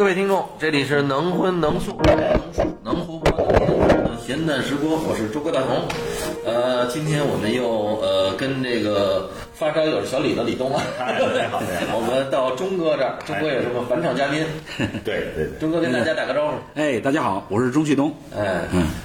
[0.00, 2.16] 各位听众，这里是能荤能素能
[2.54, 5.76] 素能活泼能言的闲淡时光，我是周哥大同。
[6.46, 9.28] 呃，今天我们又呃跟这个
[9.60, 10.82] 发烧友小李子李东啊，
[11.92, 14.42] 我们到钟哥这儿，钟哥也是个返场嘉宾。
[15.04, 16.54] 对对对，钟哥跟大家打个招呼。
[16.80, 18.10] 哎，大家好，我是钟旭东。
[18.34, 18.62] 哎，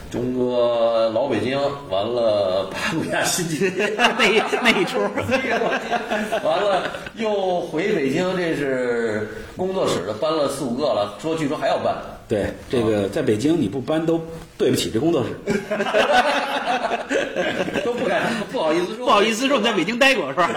[0.09, 1.59] 钟哥老北京，
[1.89, 3.70] 完了八路亚新街
[4.18, 4.98] 那一那一出，
[6.48, 6.84] 完了
[7.17, 9.27] 又回北京，这是
[9.58, 11.94] 工作室的搬了四五个了，说据说还要搬。
[12.30, 14.20] 对，这个在北京你不搬都
[14.58, 15.30] 对不起这工作室，
[17.84, 17.84] 都
[18.52, 20.50] 不好意思说，不好意思说你在北京待过是吧？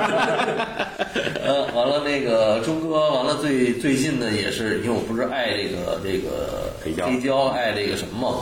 [1.44, 8.38] 呃，完了那个钟哥，完了最最近呢也是，因为我不是爱这个这个黑胶黑胶，爱这个什么嘛。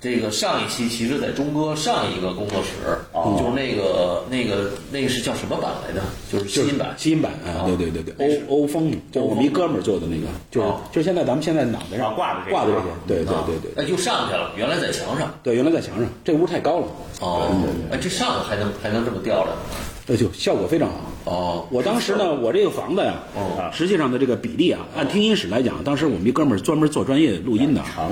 [0.00, 6.00] 这个上一期其实，在钟哥上一个工作室，哦就是那个那个那个是叫什么版来着？
[6.30, 6.94] 就是新音版。
[6.96, 15.34] 新音版啊，对对对对，欧欧风，就是我们一哥们儿做的那个，就是哦就是现在咱们现在脑袋上啊挂的这个挂的这些，对对啊对对对，哎，又上去了，原来在墙上。
[15.42, 16.86] 对，原来在墙上，这屋太高了，
[17.20, 17.50] 哦，
[17.90, 19.52] 哎，这上头还能还能这么吊着？
[20.10, 20.94] 那就效果非常好。
[21.24, 28.10] 哦，我当时呢，我这个房子呀，哦实际上的这个比例啊，按听音室来讲，当时我们一哥们儿专门做专业录音的啊长，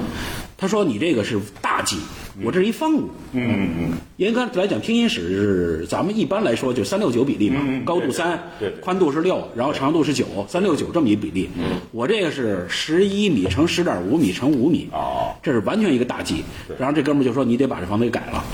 [0.59, 1.97] 他说你这个是大 G，
[2.45, 3.09] 我这是一方屋。
[3.33, 8.39] 嗯嗯嗯，严格来讲，听音室是咱们一般来说就三六九比例嘛，嗯嗯高度三
[8.83, 11.49] 宽度是六，然后长度是九，三六九这么一比例。
[11.93, 16.45] 我这个是十一米乘十点五米乘五米，哦这是完全一个大 G。
[16.79, 18.45] 然后这哥们儿就说你得把这房子给改了。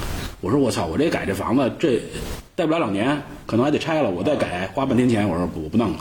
[0.42, 2.02] 我说我操，我这改这房子这
[2.56, 5.98] 待不了两年，可能还得拆了，我再改花半天钱，我说我不弄了。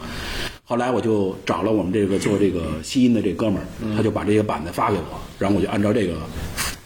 [0.65, 6.15] 后来我就找了我们这个做这个吸音的这哥们儿，他就把这个板子发给我，然后我就按照这个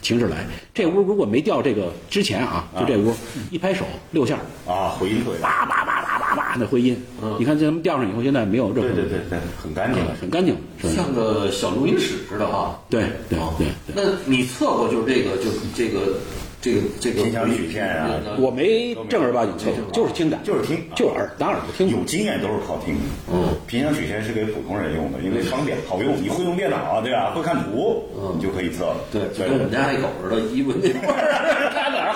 [0.02, 0.46] 形式来。
[0.74, 3.14] 这屋如果没掉这个之前啊，就这屋
[3.50, 6.94] 一拍手六下，啊，回音特别大，叭叭叭叭叭叭那回音，
[7.38, 10.04] 你看这他们吊上以后，现在没有任何对对对对，很干净。
[10.20, 10.54] 很干净？
[10.94, 12.78] 像个小录音室似的哈。
[12.90, 14.04] 对对哦对对。
[14.04, 16.18] 那你测过就是这个，就是这个，
[16.60, 21.88] 这个这个音响曲线啊我没正儿八经测，就是听感，就是听就耳当耳朵听。
[21.88, 22.96] 有经验都是靠听。
[23.32, 26.20] 嗯，频响曲线是给普通人用的，因为方便好用。
[26.20, 27.32] 你会用电脑对吧？
[27.34, 28.96] 会看图，你就可以测了。
[29.12, 30.88] 对，就跟我们家那狗似的，一闻那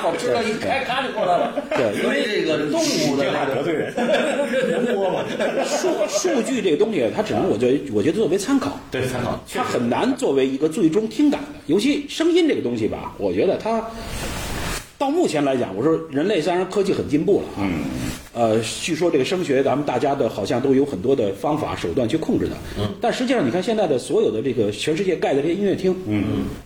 [0.01, 1.55] 好吃的，一开咔就过来了。
[1.71, 3.25] 对因为这个动物的
[3.55, 3.95] 得罪人，
[4.71, 5.25] 能播吗？
[5.65, 9.39] 数数据这个东西，它只能我觉得我觉得作为参考，对，参考。
[9.53, 11.49] 它很难作为一个最终听感的。
[11.67, 13.85] 尤其声音这个东西吧，我觉得它
[14.99, 17.85] 到目前来讲，我说人类虽然科技很进步了啊，嗯，
[18.33, 26.23] 呃，据说这个声学咱们大家的好像都有很多的方法手段去控制它，嗯，但实际上你看现在的所有的这个全世界盖的这些音乐厅，嗯，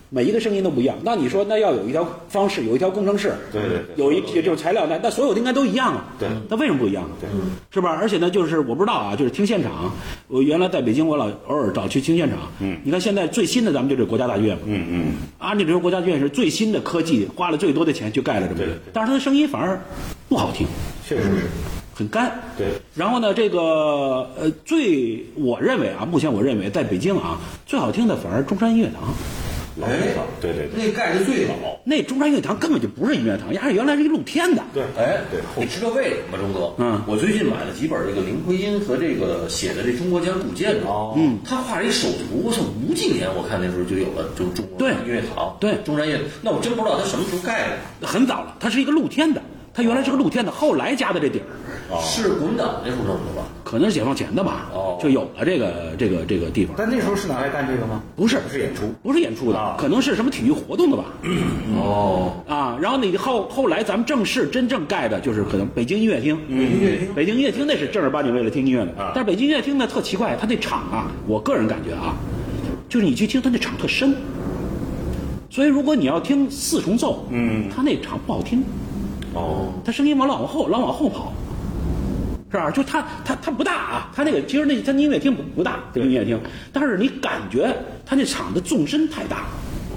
[0.09, 0.95] 每一个声音都不一样。
[1.03, 7.09] 那你说那要有一条方式，有一条工程式，对对对有一这种材料，那那所有的应该都一样啊，对那为什么不一样？
[7.19, 7.27] 对，
[7.71, 7.97] 是吧？
[7.99, 9.91] 而且呢，就是我不知道啊，就是听现场，
[10.27, 15.05] 我原来在北京，我老偶尔找去听现场，嗯，你看现在最新的咱们就是国家大剧院嘛，嗯嗯，
[15.39, 19.81] 按理说国家剧院是最新的科技，花了最多的钱去盖了这么一个但是它的声音反而
[20.29, 20.67] 不好听。
[21.07, 21.29] 确实是。
[21.93, 22.31] 很干。
[22.57, 22.67] 对。
[22.93, 29.13] 然后呢，这个呃，最我认为啊，目前我认为在北京啊，最好听的反而中山音乐堂。
[29.77, 30.85] 老地方，对对对。
[30.85, 31.53] 那盖的最老。
[31.83, 34.63] 那中山音乐堂根本就不是音乐堂，压原来是一露天的。
[34.73, 36.73] 对哎，对你知道为什么吗，钟哥？
[36.77, 40.87] 嗯我最近买了几本这个林徽因和这个写的这中国讲古建筑。
[40.87, 46.21] 哦嗯，他画了一手图，我操，五几年我看那时候就有了，就中国对音乐堂，对中山音乐。
[46.41, 47.67] 那我真不知道他什么时候盖
[47.99, 49.41] 的，很早了，它是一个露天的，
[49.75, 51.43] 它原来是个露天的，后来加的这底儿，
[51.93, 52.01] 哦。
[52.01, 53.43] 是国民党那时候弄的吧？
[53.61, 54.97] 可能是解放前的吧，哦。
[55.01, 56.73] 就有了这个这个这个地方。
[56.77, 58.01] 但那时候是拿来干这个吗？
[58.15, 58.37] 不是。
[58.37, 58.83] 不是演出。
[59.03, 59.75] 不是演出的，啊。
[59.77, 61.03] 可能是什么体育活动的吧？
[61.75, 69.11] 哦，啊，然后你后后来咱们正式真正盖的就是可能北京音乐厅，音乐厅北京音乐厅那是正儿八经为了听音乐的，啊。
[69.13, 72.15] 但是北京音乐厅呢特奇怪，它那场啊，我个人感觉啊，
[72.87, 74.15] 就是你去听它那场特深，
[75.49, 78.63] 所以如果你要听四重奏，嗯，它那场不好听，
[79.35, 81.31] 哦，它声音往老往后老往后跑，
[82.51, 82.71] 是吧？
[82.71, 86.39] 就他他他不大啊，他那个其实那他音乐厅不不大，这个音乐厅，
[86.73, 89.45] 但是你感觉他那场的纵深太大，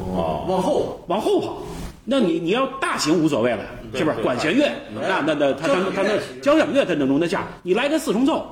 [0.04, 1.62] 哦，往后往后跑。
[2.10, 3.58] 那你你要大型无所谓了，
[3.94, 4.16] 是不是？
[4.22, 6.82] 管弦乐，那那那他他他那交响乐。
[6.82, 8.46] 他能容得下，你来个四重奏，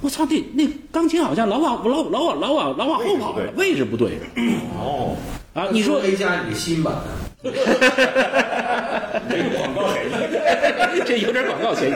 [0.00, 4.18] 我操，那那钢琴好像老往老老往老往老往后跑了，位置不对。
[4.76, 5.14] 哦，
[5.54, 5.68] 啊！
[5.70, 6.92] 你说 A 加你新版
[7.44, 7.52] 的，
[9.30, 9.82] 这个广告？
[11.06, 11.92] 这有点广告嫌疑，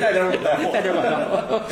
[0.00, 0.24] 带点
[0.72, 1.04] 带点广
[1.48, 1.62] 告。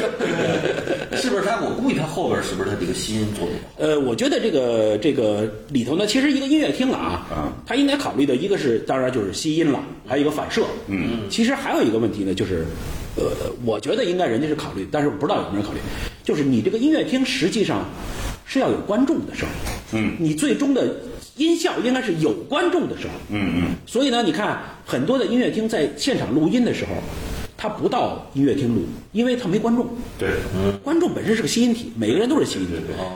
[1.16, 1.60] 是不是他？
[1.60, 3.54] 我估计他后边是不是他这个吸音作用？
[3.76, 10.62] 呃，我觉得这个这个里头呢，其实一个音乐厅了啊，啊他应该考虑的一个是，当然就是吸音了，还有一个反射。
[10.86, 12.64] 嗯，其实还有一个问题呢，就是，
[13.16, 13.24] 呃，
[13.64, 15.80] 我觉得应该人家是考虑，但是我不知道有没有人考虑，
[16.24, 17.84] 就是你这个音乐厅实际上
[18.46, 19.46] 是要有观众的声
[19.92, 20.94] 音，嗯，你最终的
[21.40, 26.90] 音效应该是有观众的时候，嗯嗯，所以呢，你看很多的音乐厅在现场录音的时候，
[27.60, 28.80] 他不到音乐厅录，
[29.12, 29.86] 因为他没观众。
[30.18, 32.72] 对，嗯观众本身是个吸音体，每个人都是吸音体。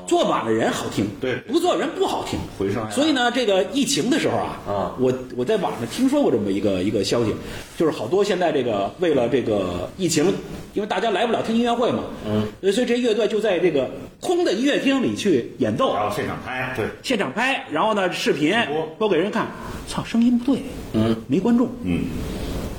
[0.06, 2.38] 坐满了人好听，对不坐人不好听。
[2.58, 4.94] 回声所以呢，这个疫情的时候啊，啊。
[5.00, 7.34] 我我在网上听说过这么一个一个消息，
[7.78, 10.26] 就是好多现在这个为了这个疫情，
[10.74, 13.90] 因为大家来不了听音乐会嘛，嗯，所以这些乐队就在这个
[14.20, 18.84] 空的音乐厅里去演奏，然后现场拍，对，现场拍，然后呢视频播。
[18.98, 19.48] 播给人看，
[19.88, 20.62] 操，声音不对，
[20.92, 22.02] 嗯，没观众，嗯，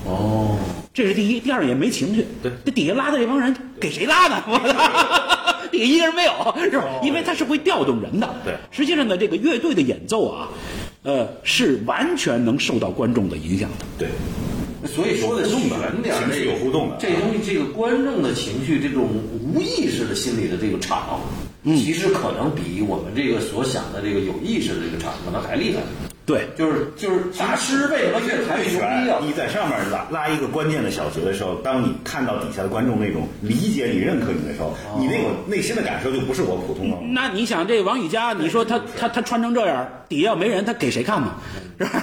[0.06, 0.58] 哦，
[0.94, 2.26] 这是第一，第二也没情趣。
[2.44, 4.44] 对，这底下拉的这帮人给谁拉的？
[4.48, 6.32] 我操， 底下一个人没有，
[6.70, 6.86] 是吧？
[7.04, 8.36] 因为他是会调动人的。
[8.46, 10.50] 对实际上呢，这个乐队的演奏啊，
[11.04, 13.86] 呃，是完全能受到观众的影响的。
[13.98, 14.08] 对，
[14.88, 19.08] 所以说的全点儿，情绪有互动的这东西，这个观众的情绪，这种
[19.42, 21.20] 无意识的心理的这个场，
[21.66, 25.82] 其实可能比我们这个所想的这个有意识的这个场可能还厉害。
[26.26, 29.20] 对，就是就是大师为什么越弹越牛逼啊？
[29.22, 36.98] 你在上面拉拉一个关键的小节的时候，当你看到底下的观众那种理解你、认可你的时候，你那种内心的感受就不是我普通的。
[37.14, 41.36] 那你想这王宇佳，你说他他他穿成这样，底下要没人，他给谁看嘛？
[41.78, 42.02] 是吧？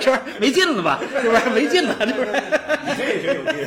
[0.00, 1.00] 是不是没劲了吧？
[1.22, 1.94] 是不是没劲了？
[2.06, 2.26] 是不是？
[2.86, 3.64] 你这也挺有劲。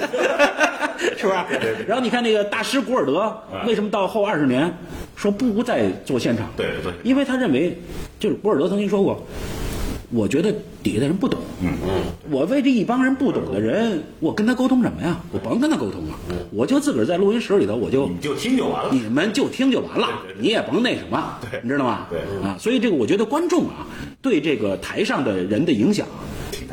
[1.18, 1.86] 是不是？
[1.88, 3.36] 然后你看那个大师古尔德，
[3.66, 4.72] 为什么到后二十年
[5.16, 6.48] 说不再做现场？
[6.58, 7.78] 对对因为他认为，
[8.20, 9.26] 就是古尔德曾经说过，
[10.12, 12.02] 我觉得底下的人不懂，嗯嗯，
[12.32, 15.20] 我为这一帮人不懂的人，我跟他沟通什么呀？
[15.32, 16.16] 我甭跟他沟通了，
[16.52, 18.90] 我就自个儿在录音室里头，我就你就听就完了。
[18.92, 20.08] 你们就听就完了，
[20.40, 22.08] 你也甭那什么，对你知道吗？
[22.10, 23.86] 对啊，所以这个我觉得观众啊，
[24.22, 26.08] 对这个台上的人的影响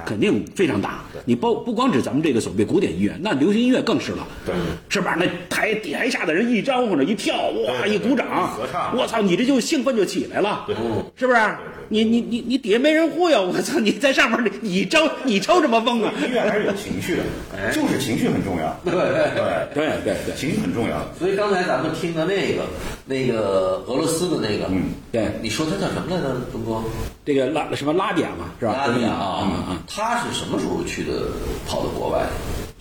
[0.07, 1.03] 肯定非常大。
[1.25, 4.55] 你包不光指咱们这个所谓古典音乐，那流行音乐更是了，对，
[4.89, 5.17] 是吧？
[5.19, 10.77] 那台台下的人一招呼着一跳，哇，一鼓掌合唱，我操，你这就兴奋就起来了，对
[11.17, 11.41] 是不是？
[11.91, 16.13] 你你你你底下没人忽悠，我操，你在上面你你抽你抽什么风啊？
[16.23, 18.75] 音乐还是有情绪的，就是情绪很重要。
[18.85, 19.45] 对对对。
[19.75, 21.07] 对，对对对情绪很重要。
[21.19, 22.63] 所以刚才咱们听的那个
[23.05, 26.35] 那个俄罗斯的那个，嗯，对，你说他叫什么来着？
[26.51, 26.83] 东哥，
[27.25, 28.73] 这个拉什么拉点嘛，是吧？
[28.73, 31.31] 拉蒂亚嗯嗯啊，他是什么时候去这个？
[31.67, 32.27] 跑到国外？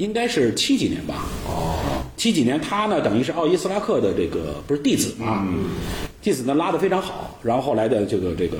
[0.03, 1.25] 应该是七几年吧。
[1.47, 1.79] 哦，
[2.17, 5.47] 七几年他呢，等于是奥伊斯拉克的这个不是弟子嘛，
[6.21, 8.57] 弟子呢拉得非常好，然后后来的这个这个，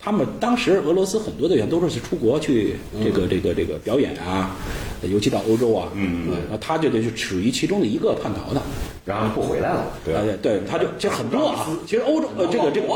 [0.00, 4.56] 他们当时俄罗斯很多队员都是去出国去这个这个这个表演啊，
[5.02, 8.60] 尤其到欧洲啊，嗯嗯他就得是属于其中的一个叛逃的。
[9.06, 12.86] 然后不回来了，对啊，对对，他就其实很多啊，其实欧洲呃这个这个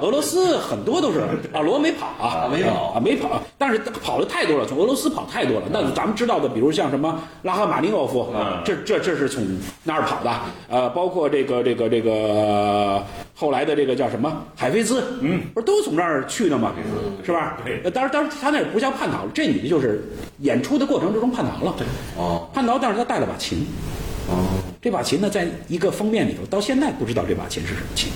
[0.00, 1.18] 俄罗斯很多都是
[1.52, 5.66] 啊，罗没跑啊，没跑啊没跑，但是跑的太多了，从俄罗斯跑太多了。
[5.70, 8.32] 那咱们知道的，比如像什么拉赫玛尼诺夫，
[8.64, 9.44] 这这这是从
[9.82, 10.32] 那儿跑的，
[10.68, 16.72] 呃，包括这个这个这个后来的这个叫什么海菲兹，嗯，不是都从那儿去的吗？
[17.24, 17.58] 是吧？
[17.92, 20.04] 当然当然他那也不叫叛逃，这女的就是
[20.40, 23.66] 演出的过程之中叛逃了，对哦叛逃，但是他带了把琴。
[24.26, 24.48] 哦，
[24.80, 28.10] 这把琴呢，在一个封面里头，到现在不知道这把琴是什么琴。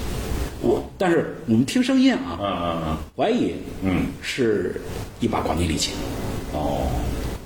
[0.63, 4.81] 我，但是我们听声音啊，嗯嗯嗯，怀疑，嗯，是
[5.21, 5.95] 一把广尼里琴
[6.55, 6.89] 哦，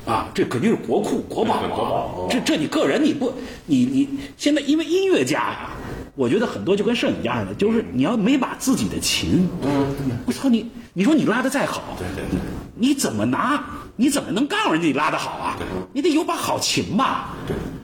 [0.04, 2.26] 啊，这肯定是国库国宝啊 宝。
[2.30, 3.32] 这这你个人你不，
[3.66, 5.70] 你你现在因为音乐家呀，
[6.16, 9.86] 我觉得很多就跟摄影家似的，就是你要没把自己的琴，嗯，
[10.26, 12.38] 我操你，你说你拉的再好，对对对，
[12.82, 13.64] 你怎么拿？
[13.94, 15.56] 你怎么能告诉人家你拉的好啊？
[15.92, 17.32] 你得有把好琴吧？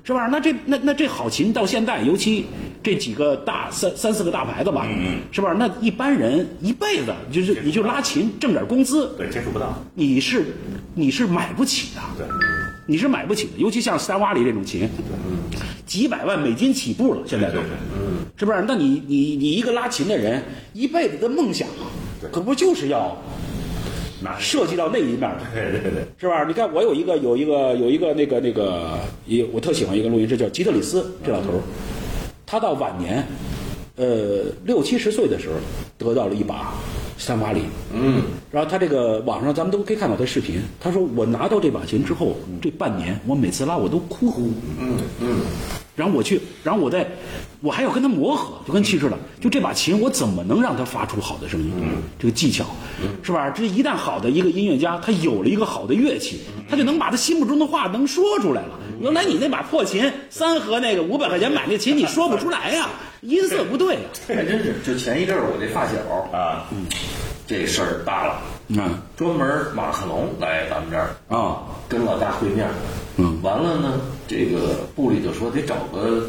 [0.02, 0.26] 是吧？
[0.26, 2.46] 那这那那这好琴到现在，尤其
[2.82, 4.84] 这几个大三三四个大牌子吧，
[5.30, 5.54] 是吧？
[5.56, 10.46] 那一般人一辈子就是你就拉琴挣点工资，对，接触不到，你是
[10.94, 12.26] 你是买不起的，对，
[12.88, 13.52] 你是买不起的。
[13.58, 14.90] 尤其像斯坦瓦里这种琴，
[15.86, 17.60] 几百万美金起步了，现在都
[18.36, 18.64] 是不是？
[18.66, 21.68] 那你你你一个拉琴的人，一辈子的梦想，
[22.32, 23.16] 可不就是要
[23.47, 23.47] 那
[24.38, 25.40] 涉及到那一面了？
[25.54, 26.44] 对对对，是吧？
[26.44, 31.60] 你看，我有一个有一个有一个那个那个，一我特喜欢一个录音师叫吉特里斯，这老头儿，
[32.46, 33.24] 他到晚年，
[33.96, 35.54] 呃六七十岁的时候，
[35.96, 36.74] 得到了一把
[37.16, 45.40] 斯坦瓦里，嗯，然后他这个网上咱们都可以看到他视频，他说我拿到这把琴之后，这半年我每次拉我都哭，嗯嗯，
[45.98, 47.04] 然后我去，然后我再，
[47.60, 51.72] 我还要跟他磨合，就跟气似的，就这把琴我怎么能让它发出好的声音？
[52.18, 52.64] 这个技巧，
[53.22, 53.50] 是吧？
[53.50, 56.40] 这一旦好的一个音乐家，他有了一个好的乐器，
[56.70, 58.78] 他就能把他心目中的话能说出来了。
[59.00, 62.88] 原来你那把破琴，三和那个五百块钱买那琴，你说不出来呀，
[63.22, 64.00] 音色不对呀。
[64.28, 64.76] 还真是。
[64.86, 65.98] 就前一阵儿我这发小，
[66.32, 66.64] 啊，
[67.48, 68.78] 这事儿大了，嗯。
[69.16, 71.62] 专门马克龙来咱们这儿啊。
[71.88, 72.68] 跟老大会面，
[73.16, 73.38] 嗯。
[73.42, 73.94] 完了呢，
[74.28, 76.22] 这个部里就说得找个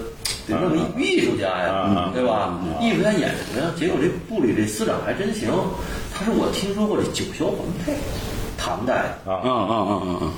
[0.47, 2.57] 得弄个艺术家呀，对吧？
[2.79, 3.69] 艺术家演什么呀？
[3.77, 5.51] 结果这部里这司长还真行，
[6.15, 7.93] 他说我听说过这九霄环佩，
[8.57, 9.19] 唐代。
[9.25, 9.41] 的啊。
[9.43, 10.31] 啊啊啊啊！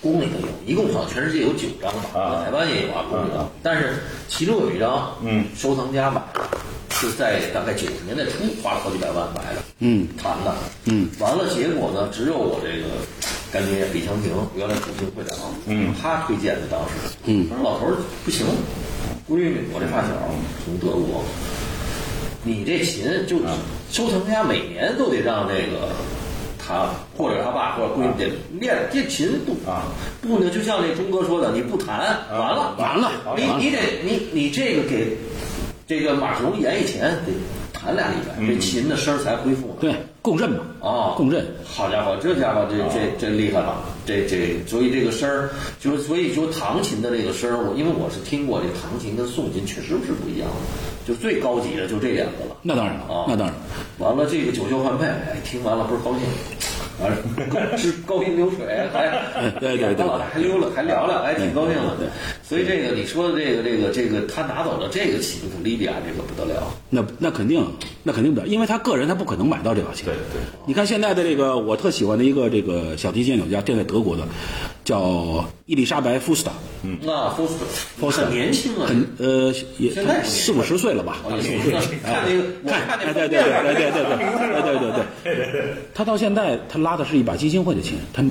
[0.00, 3.50] 宫里头有，一共好像全世界有九张吧，台湾也有啊，宫里头。
[3.62, 6.48] 但是其中有一张，嗯，收藏家买了，
[6.94, 10.54] 是在大概九十年代初花了好几百万买的，嗯，谈的，
[10.86, 12.86] 嗯，完了结果呢，只有我这个
[13.52, 15.36] 干爹李强平，原来主兴会长，
[15.66, 17.48] 嗯，他推荐的当时，嗯。
[17.50, 18.46] 他说老头儿不行，
[19.28, 20.08] 闺女，我这发小
[20.64, 21.24] 从德国，
[22.44, 23.38] 你这琴就
[23.90, 25.88] 收藏家每年都得让这个。
[26.66, 29.84] 他或者他爸或者闺女得练这琴不啊。
[30.22, 31.98] 不呢，就像那钟哥说的，你不弹
[32.32, 32.74] 完了。
[32.78, 33.12] 完了。
[33.36, 35.14] 你你得你你这个给
[35.86, 37.32] 这个马龙演以前得
[37.72, 39.74] 弹俩礼拜，这琴的声儿才恢复呢。
[39.80, 41.44] 对，共振嘛，啊，共振。
[41.62, 52.56] 好家伙，这家伙这这这厉害了，这这所以这个声儿，就是所以说唐琴的这个声儿，我因为我是听过这唐琴跟宋琴确实是不一样的，就最高级的就这两个了。
[52.62, 53.54] 那当然了啊，那当然。
[53.98, 56.20] 完了，这个九霄换配，哎，听完了倍儿高兴，
[57.02, 57.16] 完了
[57.50, 59.10] 高是高兴流水，还
[59.58, 61.96] 对对对老大还溜了，还聊聊，还挺高兴的。
[61.98, 62.08] 对，
[62.42, 66.62] 所以这个你说的这个这个这个，他拿走了这个琴，莉迪亚这个不得了。
[66.90, 67.66] 那那肯定，
[68.02, 70.04] 那肯定不得，因为他个人他不可能买到这把琴。
[70.06, 70.40] 对对。
[70.66, 74.22] 你看现在的这个，我特喜欢的一个这个小提琴演奏家，现在德国的，
[74.84, 76.50] 叫伊丽莎白·福斯特，
[76.82, 77.64] 嗯，那福斯特
[77.98, 78.28] 福斯特。
[78.30, 81.18] 年轻啊，很呃也现在四五十岁了吧？
[81.24, 84.12] 看那个，我看对对对对对对对
[84.62, 84.82] 对
[85.24, 88.22] 对对对，他到现在他拉的是一把基金会的琴，他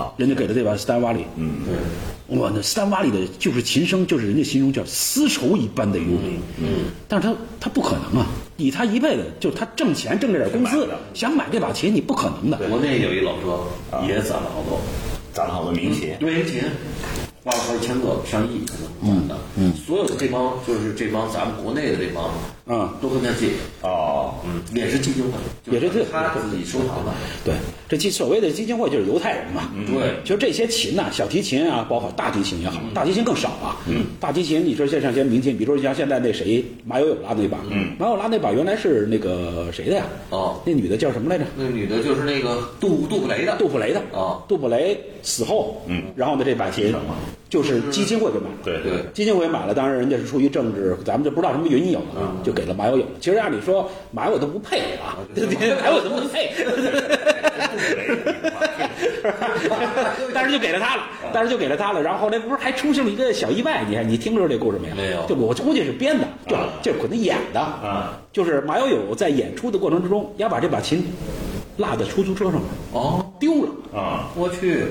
[0.00, 8.26] 啊人家给的这把斯坦瓦里，嗯，对，哇，那斯坦瓦里的就是琴声，就是人家形容叫丝绸一般的优美，嗯，但是他他不可能啊，
[8.56, 13.64] 以他一辈子就他挣钱挣这点工资，想买这把琴你不可能的，国内有一老哥
[14.06, 14.80] 也攒了好多，
[15.38, 16.60] 攒了好多名琴，对琴，
[17.44, 19.14] 花了好几千个、上亿可能。
[19.14, 22.28] 攒的，嗯，所有的这帮就是这帮咱们国内的这帮，
[22.68, 23.48] 嗯，都跟他借，
[23.82, 27.12] 哦，嗯，也是基金会，也是这他自己收藏的，
[27.44, 27.54] 对，
[27.88, 33.76] 这基所谓的基金会就是犹太人嘛，对，就这些琴呐、小提琴啊，包括大提琴也好，大提琴更少啊。
[33.88, 40.04] 嗯，大提琴，你说像像些民琴，比如说像现在那谁马友友拉那把，嗯，马友友拉那把原来是那个谁的呀？
[40.30, 40.60] 哦。
[40.66, 41.44] 那女的叫什么来着？
[41.56, 44.02] 那女的就是那个杜杜普雷的，杜普雷的。
[44.12, 44.42] 哦。
[44.46, 46.94] 杜普雷死后，嗯，然后呢，这把琴
[47.48, 49.02] 就是基金会给买了，对对。
[49.14, 53.04] 基金会买了，当然人家是出于政治，咱们就不知道什么原因有了，就给了马友友。
[53.20, 55.14] 其实按理说马友友都不配啊，
[55.80, 56.50] 马友友都不配，
[60.34, 62.02] 但是就给了他了，但是就给了他了。
[62.02, 63.84] 然后后来不是还出现了一个小意外？
[63.88, 64.94] 你看你听说这故事没有？
[64.96, 68.18] 没有就我估计是编的，就就可能演的啊。
[68.32, 71.04] 就是马友友在演出的过程之中，要把这把琴
[71.76, 72.60] 落在出租车上
[72.92, 73.68] 哦，丢了。
[73.98, 74.84] 啊，我去，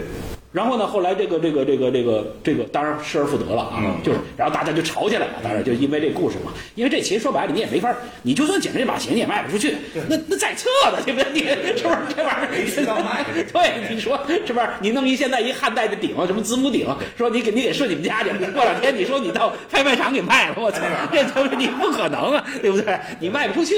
[0.57, 9.75] 然后呢，后来这个这个这个这个这个，当然失而复得了啊，就是，然后大家就吵起来了，当然就因为这故事嘛，因为这琴说白了你也没法儿，你就算捡着这把琴你也卖不出去，
[10.09, 11.31] 那那在册的，对不对？
[11.31, 11.41] 你
[11.77, 14.67] 是不是这玩意儿对，你说是不是？
[14.81, 22.97] 你弄一现在一汉代的鼎，什么子母鼎，说你给你给顺你们家去，过两天你说你到拍卖场给卖了，我操，这都是你不可能啊，对不对？
[23.19, 23.75] 你卖不出去，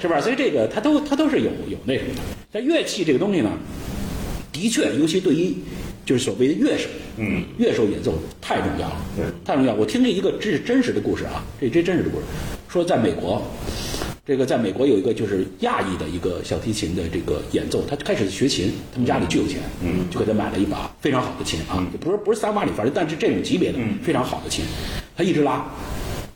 [0.00, 0.22] 是不是？
[0.22, 2.20] 所以这个它都它都是有有那什么的。
[2.50, 3.50] 但乐器这个东西呢，
[4.50, 5.54] 的确，尤其对于
[6.04, 9.74] 就是所谓的乐手，嗯，乐手演奏太重要了，对，太重要。
[9.74, 12.24] 我听了一个这是真实的故事啊，这这真实的故事，
[12.68, 13.42] 说在美国，
[14.26, 24.64] 这个在美国有一个就是亚裔的一个小提琴的这个演奏，他开始学琴，他们家里巨有钱，嗯，就给他买了一把非常好的琴啊，不是不是三万里，反正但是这种级别的非常好的琴，
[25.16, 25.64] 他一直拉。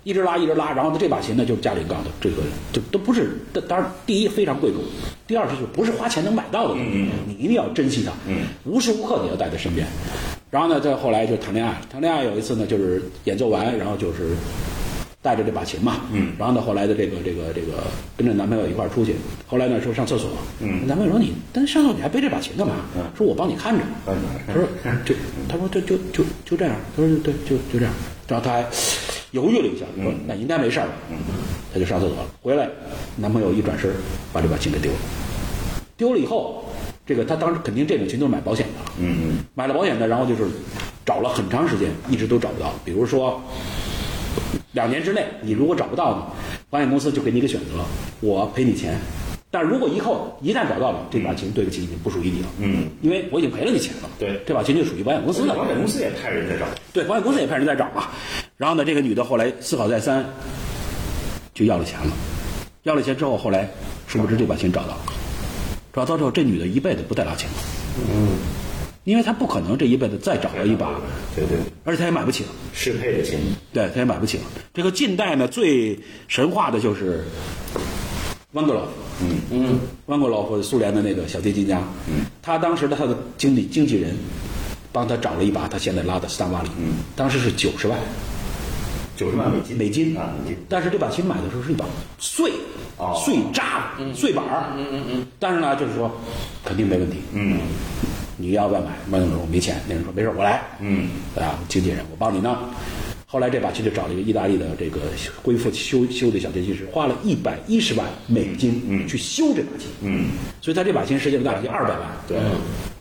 [0.06, 2.36] 一直拉，一直拉，然后呢，这把琴呢就是家里告的，这个
[2.72, 4.80] 就都不是，当当然，第一非常贵重，
[5.26, 8.12] 第二是就是不是花钱能买到的东西，你一定要珍惜它，
[8.62, 9.84] 无时无刻你要带在身边。
[10.48, 14.36] 然后呢，再后来就谈恋爱，谈恋爱有一次呢，就是演奏完，然后就是
[15.20, 17.82] 带着这把琴嘛，嗯，然后呢，后来的这个这个这个
[18.16, 19.16] 跟着男朋友一块儿出去，
[19.48, 22.74] 后来呢说上厕所，嗯，男朋友说你但上厕所你还背这把琴干嘛？
[23.18, 23.82] 说我帮你看着，
[24.46, 24.62] 他说
[25.04, 25.16] 就
[25.48, 27.92] 他说就就就就这样，他说对就就这样，
[28.28, 28.64] 然后他还
[29.36, 30.92] 犹豫了一下，说那应该没事儿吧，
[31.70, 32.66] 他就上厕所了，回来
[33.16, 33.90] 男朋友一转身
[34.32, 34.98] 把这把琴给丢了，
[35.98, 36.64] 丢了以后，
[37.04, 40.44] 这个他当时肯定这种琴都是买保险的，嗯买了保险的，然后就是
[41.04, 42.72] 找了很长时间，一直都找不到。
[42.82, 43.38] 比如说，
[44.72, 46.26] 两年之内你如果找不到呢，
[46.70, 47.84] 保险公司就给你一个选择，
[48.20, 48.98] 我赔你钱。
[49.48, 54.10] 但如果以后一旦找到了这把琴，对不起，已经不属于你了，嗯，因为我已经赔了你钱了。
[54.18, 55.54] 对这把琴就属于保险公司的。
[55.54, 58.08] 保险公司也派人在找，对，保险公司也派人在找嘛。
[58.56, 60.24] 然后呢，这个女的后来思考再三，
[61.52, 62.12] 就要了钱了。
[62.84, 63.68] 要了钱之后，后来
[64.06, 64.98] 殊不知这把琴找到了，
[65.92, 67.54] 找到之后，这女的一辈子不再拉琴了。
[68.10, 68.28] 嗯，
[69.04, 71.00] 因为他不可能这一辈子再找了一把，
[71.34, 72.48] 对对，而且他也买不起了。
[72.72, 73.38] 适配的琴，
[73.74, 74.44] 对，他也买不起了。
[74.72, 75.98] 这个近代呢，最
[76.28, 77.24] 神话的就是
[78.52, 78.88] 温格罗，
[79.20, 84.16] 嗯嗯，温格罗或者苏联的那个小提琴家，嗯，他当时的他的经理经纪人
[84.92, 87.98] 帮他找了一把他现在拉的斯坦瓦里，嗯，当时是九十万
[89.16, 90.16] 九十万美金，美金。
[90.16, 91.84] 啊，美金，但是这把琴买的时候是一把
[92.18, 92.52] 碎
[92.98, 93.20] 哦。
[93.24, 96.10] 碎渣碎板儿，嗯嗯嗯，但是呢，就是说
[96.64, 97.58] 肯定没问题，嗯。
[98.38, 98.88] 你要不要买？
[99.10, 102.54] 万格罗说没钱，那人说没事，我来，嗯，啊，经纪人，我帮你弄。
[103.24, 105.00] 后来这把琴就找了一个意大利的这个
[105.42, 110.26] 恢复修修的小提琴师，花了一百一十万美金去修这把琴，嗯，
[110.60, 112.08] 所以他这把琴实际上大概就二百万。
[112.28, 112.36] 对，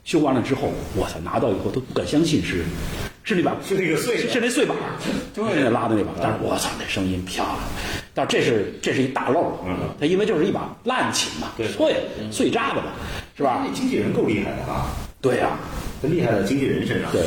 [0.06, 2.64] 修完了之后，我操，拿到以后都不敢相信是
[3.26, 4.76] 是那把是那个碎是是那碎把，
[5.34, 6.12] 对，那拉的那把。
[6.22, 7.58] 但是我操，那声音漂亮。
[8.14, 11.96] 但是这是这是一大漏，嗯，它因为就是一把烂琴嘛，对碎
[12.32, 12.86] 碎渣子嘛，
[13.36, 13.66] 是吧？
[13.68, 14.88] 那经纪人够厉害的啊，
[15.26, 15.58] 对呀、
[16.04, 17.22] 这厉害在经纪人身上，对。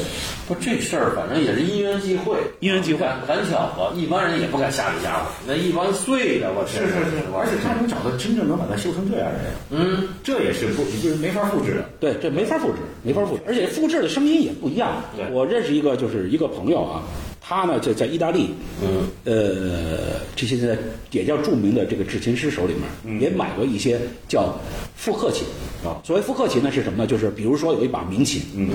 [0.47, 3.01] 不，这事儿反正也是因缘际会，因缘际会。
[3.01, 5.27] 赶赶巧了，一般人也不敢下这家伙。
[5.45, 11.85] 那一帮碎的，我是是是，而且他能找到真正能把他修成这样的人，嗯，这也是不就是没法复制的。
[12.01, 15.03] 对，这没法复制，没法复制，而且复制的声音也不一样。
[15.17, 15.27] 对。
[15.33, 17.03] 我认识一个，就是一个朋友啊，
[17.49, 18.51] 他呢就在意大利，
[18.83, 20.77] 嗯，呃，这些在
[21.11, 24.55] 也叫著名的这个制琴师手里面，也买过一些叫
[24.95, 25.47] 复刻琴。
[25.85, 27.07] 啊所谓复刻琴呢是什么呢？
[27.07, 28.69] 就是比如说有一把名琴，嗯，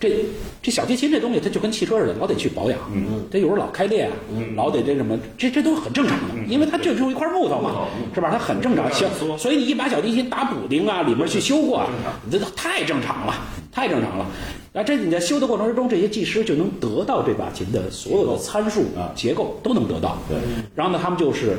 [0.00, 0.24] 这
[0.62, 4.12] 这小提琴这东西它就跟汽车似的，老得去保养，嗯，它有时候老开裂啊，
[4.56, 8.30] 老得这什么，这这都很正常的，因为它就就一块木头嘛，是吧？
[8.32, 9.06] 它很正常，行，
[9.38, 11.88] 所以你一把小提琴打补丁啊，里面去修过啊，
[12.32, 13.34] 这都太正常了，
[13.70, 14.26] 太正常了。
[14.72, 20.16] 啊，这你在修的过程之中，这些技师就能得到这把琴的所有的参数啊、结构都能得到。
[20.28, 20.38] 对，
[20.76, 21.56] 然后呢，他们就是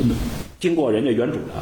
[0.00, 0.10] 嗯
[0.60, 1.54] 经过人家原主的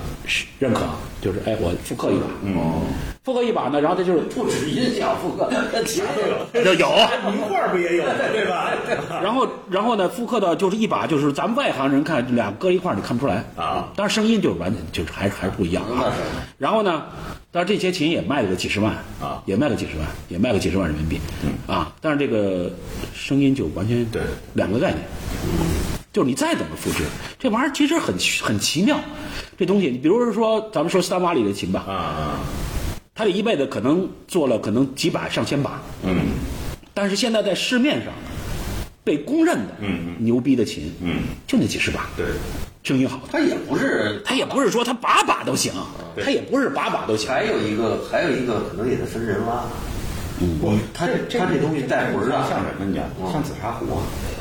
[0.59, 0.81] 认可，
[1.21, 2.81] 就是哎，我复刻一把，嗯，
[3.23, 5.51] 复刻一把呢，然后他就是不止音响复刻，
[5.85, 6.65] 其他都有。
[6.65, 6.89] 就有，
[7.31, 8.73] 名画不也有 对吧？
[9.23, 15.85] 然后然后呢，复刻的就是一把，就是咱们外行人看俩搁一块儿你看不出来啊，但是声音就是完全就是还是还是不一样。
[15.85, 16.11] 啊。
[16.57, 17.05] 然后呢，
[17.53, 19.43] 但是这些琴也卖了个几十万啊。
[19.45, 21.21] 也卖了几十万，也卖了几十万人民币
[21.67, 22.71] 啊，但是这个
[23.13, 24.23] 声音就完全对。
[24.55, 25.96] 两个概念。
[26.17, 27.05] 就是你再怎么复制，
[27.39, 28.99] 这玩意儿其实很很奇妙。
[29.59, 32.41] 这东西，你比如说，咱们说斯坦瓦里的琴吧，啊啊，
[33.15, 36.17] 他这一辈子可能做了可能几百上千把，嗯
[36.95, 38.15] 但是现在在市面上
[39.05, 42.25] 被公认的嗯牛逼的琴，嗯，就那几十把，对，
[42.83, 43.21] 声音好。
[43.31, 45.71] 他也不是，他也不是说他把把都行，
[46.25, 47.29] 他也不是把把都行。
[47.29, 49.65] 还有一个，还有一个可能也得分人拉。
[50.41, 52.87] 嗯不，他这他这东西带魂儿啊，像什么？
[52.87, 53.85] 你讲像紫砂壶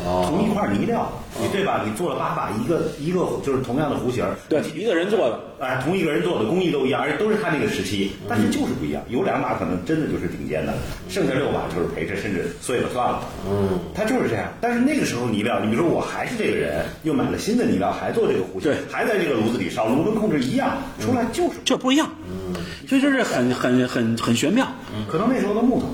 [0.08, 1.82] 啊，同一块泥料，你对吧？
[1.86, 9.04] 你做了八把，一个一个就是同样的弧形儿，对，一个人做的，哎，同一个人做的工艺都一样，而且都是他那个时期，但是就是不一样。
[9.10, 10.74] 有两把可能真的就是顶尖的，
[11.10, 13.22] 剩下六把就是陪着，甚至碎了算了。
[13.50, 14.48] 嗯，他就是这样。
[14.62, 21.60] 但是那个时候泥料，你比如说我还是这个人，又买了新的泥料，还做这个弧形对，还在这个炉子里烧，炉温控制一样，出来就是。
[21.66, 22.10] 这不一样。
[22.28, 22.56] 嗯
[22.88, 24.68] 所以就是很很很很玄妙。
[25.10, 25.88] 可能那时候的木头，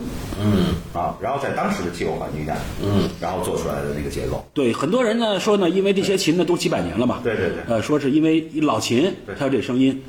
[0.43, 0.75] 嗯。
[0.93, 7.63] 啊，然后在当时的气候环境下，嗯，然后做出来的那个结构，对，很多人呢说呢，因为这些琴呢都几百年了嘛，对对对。
[7.67, 10.03] 呃，说是因为老琴它有这声音，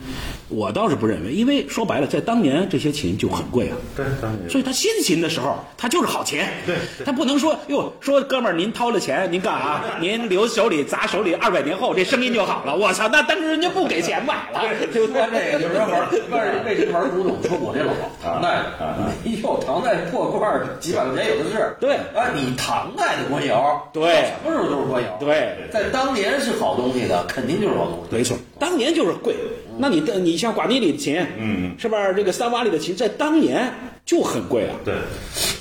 [0.49, 4.51] 我倒是不认为，因为说白了，在当年这些琴就很贵啊，对，当年。
[4.51, 6.41] 所以它新琴的时候，它就是好琴。
[6.67, 9.85] 对它不能说哟，说哥们儿您掏了钱，您干啊？
[10.01, 12.75] 您留手里砸手里，二百年后这声音就好了。
[12.75, 15.53] 我操，那当时人家不给钱买了，对不说对？
[15.53, 15.91] 这个就是玩
[16.31, 17.41] 玩为什么玩古董？
[17.43, 21.75] 说我这老唐代的，哎呦唐代破罐儿几百块钱有的是。
[21.81, 25.17] 对啊，你唐代的官窑，对什么时候都是官窑。
[25.19, 28.17] 对在当年是好东西的，肯定就是好东西。
[28.17, 29.35] 没错，当年就是贵。
[29.79, 32.15] 那你的你像瓜地里的琴，嗯，是不是？
[32.15, 33.73] 这个三瓦里的琴，在当年
[34.05, 34.77] 就很贵啊。
[34.85, 34.95] 对，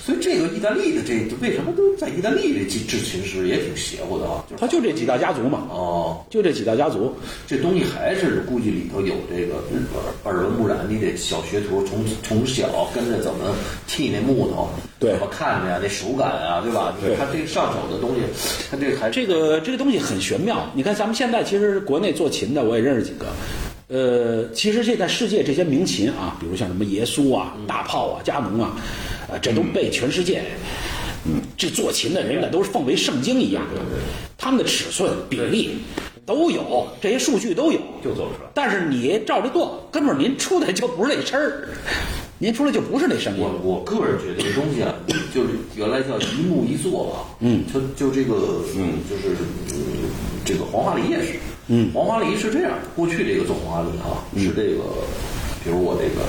[0.04, 4.44] 所以这个意大利的这为什么都在意大利这制琴师也挺邪乎的啊？
[4.50, 7.14] 就是他就这几大家族嘛，哦，就这几大家族。
[7.46, 9.56] 这东西还是估计里头有这个
[9.94, 13.56] 耳耳闻目染，你得小学徒从从小跟着怎么
[13.88, 16.96] 剃那木头，对怎么看着呀，那手感啊，对吧？
[17.00, 18.22] 对他这个上手的东西，
[18.72, 20.68] 他这个还这个这个东西很玄妙。
[20.74, 23.28] 你看，咱们现在其实国内做琴的，我也认识几个。
[23.92, 28.78] 呃，其实现在世界这些名琴啊，比如像什么耶稣啊、大炮啊、加农啊，
[29.28, 30.44] 呃，这都被全世界，
[31.26, 33.62] 嗯，这做琴的人呢都是奉为圣经一样。
[33.76, 33.82] 的，
[34.38, 35.72] 他们的尺寸、比例
[36.26, 38.50] 都有，这些数据都有，就做不出来。
[38.54, 41.68] 但是你照着做，根本您出来就不是那声儿，
[42.40, 43.42] 您出来就不是那声音。
[43.42, 43.60] 我。
[43.62, 44.96] 我个人觉得这东西啊，
[45.36, 49.36] 就是原来叫一木一作吧，嗯，就就这个，嗯，就是
[49.74, 49.76] 嗯，
[50.46, 51.34] 这个黄花梨也是，
[51.74, 54.84] 嗯，黄花梨是这样，过去这个做黄花梨啊，是这个，
[55.64, 56.28] 比如我这个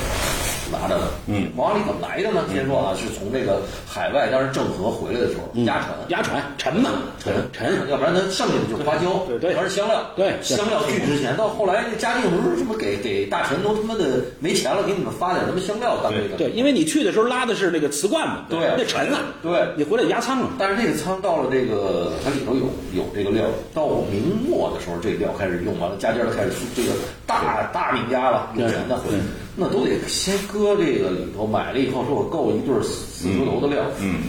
[0.72, 1.04] 拿着的。
[1.26, 2.42] 嗯，毛阿里怎么来的呢？
[2.52, 6.90] 先说啊，是从这个海外当时郑和回来的时候压船，压船沉嘛，
[7.22, 11.36] 沉沉，要不然它剩下的就是花椒，对对全是香料，对香料巨值钱。
[11.36, 16.36] 到后来这嘉靖不是什么给给大臣都他妈的没钱了，给你们发点什么香料当这个。
[16.36, 20.48] 对，因为你去的时候拉的是那个瓷罐嘛，对那沉了，对你回来压仓了。
[20.58, 22.62] 但是这个仓到了这个它里头有
[22.94, 26.92] 有这个料，到明末的时候，这个料开始用完了，家家都开始这个
[27.26, 29.18] 大大名家了，有钱的对，
[29.56, 34.22] 那都得先搁这个里头，买了以后说我够一对儿四十头的料，嗯，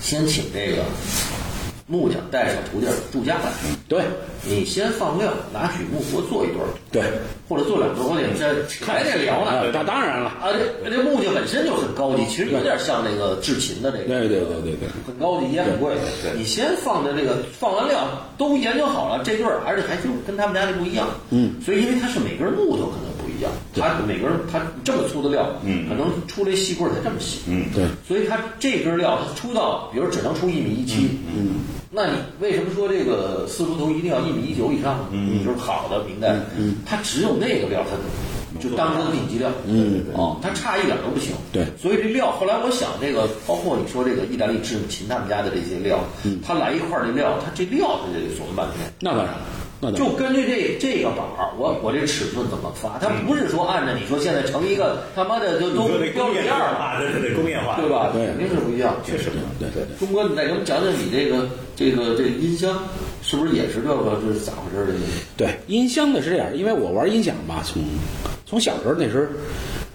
[0.00, 0.82] 先请这个
[1.86, 3.52] 木匠带小徒弟儿住家来，
[3.88, 4.02] 对。
[4.46, 7.02] 你先放料，拿曲木佛做一对儿，对，
[7.48, 9.72] 或者做两对儿，我得这还得聊呢。
[9.72, 15.96] 那当然了，啊，这这木匠本身就很高级，其实有点像那个制琴的这个，对对对对对，很高级也很贵。
[16.36, 21.08] 你先放的这个放完料都研究好了，这对儿还是还就跟他们家那不一样。
[21.30, 23.03] 嗯，所以因为它是每根木头可能不
[23.38, 25.88] 一样，它每根它这么粗的料，嗯。
[25.88, 27.40] 可能出来细棍才这么细。
[27.48, 34.98] 嗯对，所以它这根料它出到，比如只能出一米一七，嗯，那你为什么说这个四猪头一定要一米一九以上？
[34.98, 35.06] 呢？
[35.12, 37.96] 嗯，就是好的明代，嗯，它只有那个料，它
[38.60, 41.66] 就当成顶级料，嗯，哦，它差一点都不行，对。
[41.80, 49.34] 所以这料后来我想，这个包括你说这个意大利制琴他们家的这些料，嗯，它来一块儿这料，它这料它就得琢磨半天，那当然，
[49.90, 49.98] 那。
[49.98, 52.98] 就根据这这个板儿，我我这尺寸怎么发？
[52.98, 56.78] 它不是说按照你说现在成一个他妈的就都标准样儿了。
[56.78, 57.88] 化，对对对，工业化，对？
[57.88, 58.10] 吧？
[58.12, 62.82] 对肯定是不一样，确实不一样对对对，钟哥，你再给我们讲讲你这个这个这个音箱，
[63.22, 64.86] 是不是也是这个是咋回事儿？
[64.86, 64.98] 这个
[65.36, 67.82] 对，音箱呢是这样，因为我玩音响吧，从
[68.46, 69.26] 从小时候那时候，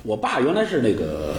[0.04, 1.34] 我爸原来是那个。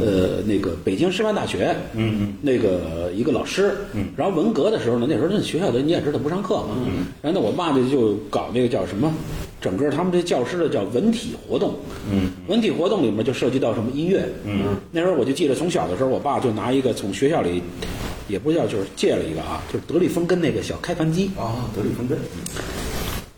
[0.00, 9.12] 呃，那个北京师范大学，嗯嗯，那个一个老师，嗯，然后文革的时候呢，那时候那学校的你也知道不上课嘛，嗯，然后呢，我爸呢就搞那个叫什么，
[9.60, 11.74] 整个他们这教师的叫文体活动，
[12.10, 17.62] 嗯，文体活动里面就涉及到什么音乐，嗯，那时候我就记得从小的时候，我爸就拿一个从学校里，
[18.28, 22.18] 也不叫就是借了一个啊，就是德利风根那个小开盘机，啊，德利风根，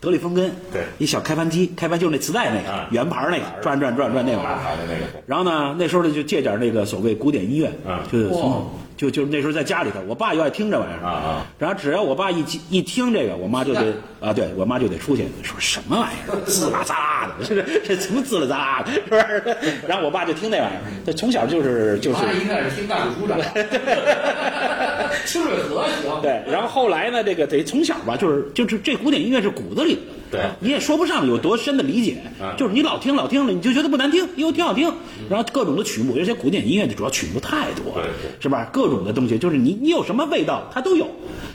[0.00, 0.82] 德利风根，对。
[0.98, 2.86] 一小开盘机，开盘就是那磁带那个、啊。
[2.90, 4.58] 圆盘那个，转转转转那玩意大儿。
[4.58, 8.62] 牌的那个，然后呢，那时候呢就借点那个所谓古典音乐，啊就是从哇
[8.96, 11.06] 就就那时候在家里头，我爸又爱听这玩意儿。
[11.06, 11.46] 啊啊。
[11.58, 19.56] 然后只要我爸一一听这个，我妈就得啊，对我妈就得出去说什么玩意儿，滋啦喳啦的，这 这什么滋啦喳啦的，是不是？
[19.86, 22.16] 然后我爸就听那玩意儿，他从小就是就是。
[22.18, 23.38] 他一看是听大主书长，
[25.28, 30.40] 清水河行，对，然后后来呢，这个得从小吧，就是就是这古典音乐是骨子里的，对。
[30.58, 32.54] 你也说不上有多深的理解，嗯。
[32.56, 34.90] 就是你老听老听了，你就觉得不难听，因为挺好听，
[35.28, 38.08] 然后各种的曲目，而且古典音乐的主要曲目太多了，
[38.40, 38.70] 是吧？
[38.72, 41.06] 各种的东西，就是你你有什么味道，它都有，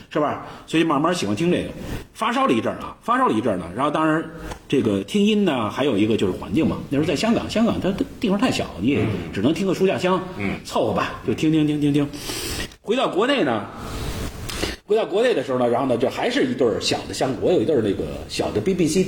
[0.08, 0.46] 是吧？
[0.68, 1.70] 所以慢慢喜欢听这个，
[2.12, 4.24] 发烧了一阵啊，发烧了一阵呢，然后当然
[4.68, 10.54] 这个听音呢，还有一个就是环境嘛，那时候在香港，香港它地方太小，你也只能听个书架箱，嗯。
[10.64, 12.08] 凑合吧，就听听听听听。
[12.86, 13.64] 回到国内呢，
[14.86, 19.06] 回到国内的时候呢，然后呢，这还是一对儿小的箱子，我有一对儿那个小的 BBC，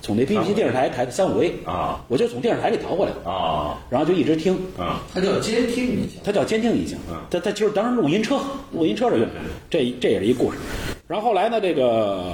[0.00, 3.76] 从那 BBC 电视台台的三五 A 啊，我就从电视台里淘过来的，啊。
[3.90, 6.22] 然后就一直听，啊，它叫监听音响。
[6.24, 8.40] 它叫监听音响嗯，它它就是当时录音车，
[8.72, 9.28] 录音车上用，
[9.68, 10.56] 这这也是一故事。
[11.06, 12.32] 然后后来呢，这个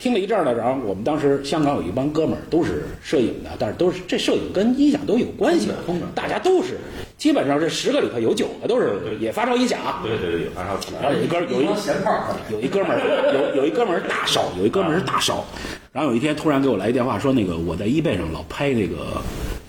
[0.00, 5.68] 听了一阵儿呢，然后我们当时香港有一帮哥们儿都是摄影的，但是都是这摄影跟音响都有关系，
[6.16, 6.78] 大家都是
[7.20, 9.78] 基本上这十个里头有九个都是也发烧音响。
[10.02, 12.98] 对对对，有还有然后有一哥有一闲炮儿，有一哥们儿
[13.34, 15.44] 有有一哥们儿是大烧，有一哥们儿是大烧。
[15.92, 19.20] 然后有一天突然给我来一电话说，那个我在 eBay 上老拍那个，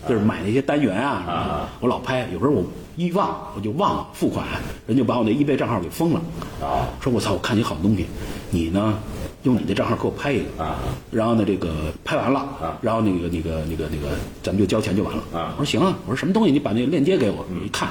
[0.07, 2.63] 就是买那些单元啊什么的，我老拍，有时候我
[2.95, 4.45] 一忘我就忘了付款，
[4.87, 6.21] 人就把我那 eBay 账号给封了。
[6.61, 8.05] 啊说我操，我看你好东西，
[8.49, 8.97] 你呢
[9.43, 10.79] 用你的账号给我拍一个啊，
[11.11, 15.23] 然后呢这个拍完了啊，然后那个那个那个那个咱们就交钱就完了。
[15.33, 17.89] 啊我说行啊，我说什么东西，你把那个链接给我，我一看，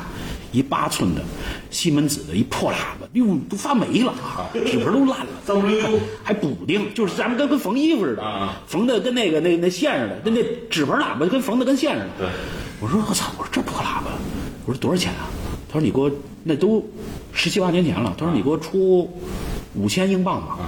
[0.52, 1.22] 一八寸的
[1.70, 4.14] 西门子的一破喇叭，哟都发霉了，
[4.64, 12.26] 纸盆都烂了， 脏溜溜还补丁，就是咱们跟跟缝衣服似的，啊缝的跟那个那那线似的，那那纸盆喇叭跟缝的跟线似的。
[12.26, 12.28] 对，
[12.80, 14.12] 我说我操，我说这破喇叭，
[14.66, 15.26] 我说多少钱啊？
[15.72, 16.10] 他说你给我
[16.44, 16.84] 那都
[17.32, 19.08] 十七八年前了，他说你给我出
[19.74, 20.58] 五千英镑吧。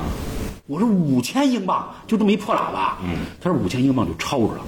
[0.67, 4.61] 我说五千英镑就这么一破喇叭，嗯，他说五千英镑就超着了，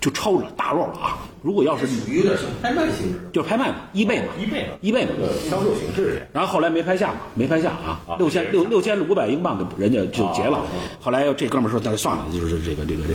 [0.00, 1.18] 就超着了大漏了啊！
[1.40, 3.20] 如果要是属于有点像拍卖性质。
[3.32, 5.12] 就是拍卖嘛，一倍嘛，一倍嘛一倍嘛。
[5.48, 10.66] 销售形式然后后来没拍下嘛，没拍下啊啊，六千是六六千五百英镑给人家就结了啊。
[11.00, 13.08] 后来这哥们儿说，那就算了，就是这个这个这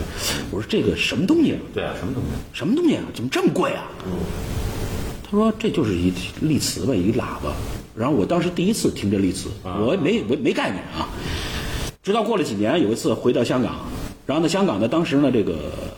[0.50, 1.58] 我说这个什么东西啊？
[1.74, 2.30] 对啊，什么东西？
[2.54, 3.02] 什么东西啊？
[3.12, 3.84] 怎么这么贵啊？
[5.22, 7.52] 他说这就是一丽瓷吧，一喇叭。
[7.94, 11.06] 然后我当时第一次听这丽瓷，我也没没没概念啊。
[12.04, 13.76] 直到过了几年，有一次回到香港，
[14.26, 15.54] 然后呢，香港呢，当时呢，这个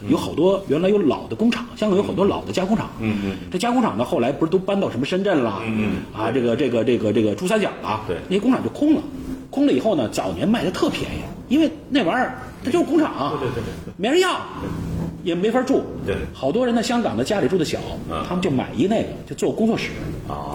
[0.08, 2.88] 有好多原来有老的工厂，香港有好多老的加工厂。
[3.00, 3.36] 嗯嗯。
[3.50, 5.60] 这加工厂呢，后来不是都搬到什么深圳啦？
[5.66, 8.02] 嗯啊，这个这个这个这个珠三角了。
[8.06, 9.02] 对那些工厂就空了，
[9.50, 14.30] 空了以后呢，早年卖的特便宜，因为那玩意儿它就是工厂，对对对对没人要，
[15.24, 15.82] 也没法住。
[16.06, 19.90] 对好多人呢，香港的家里住的小，嗯他们就买一那个，就做工作室。
[20.28, 20.54] 啊，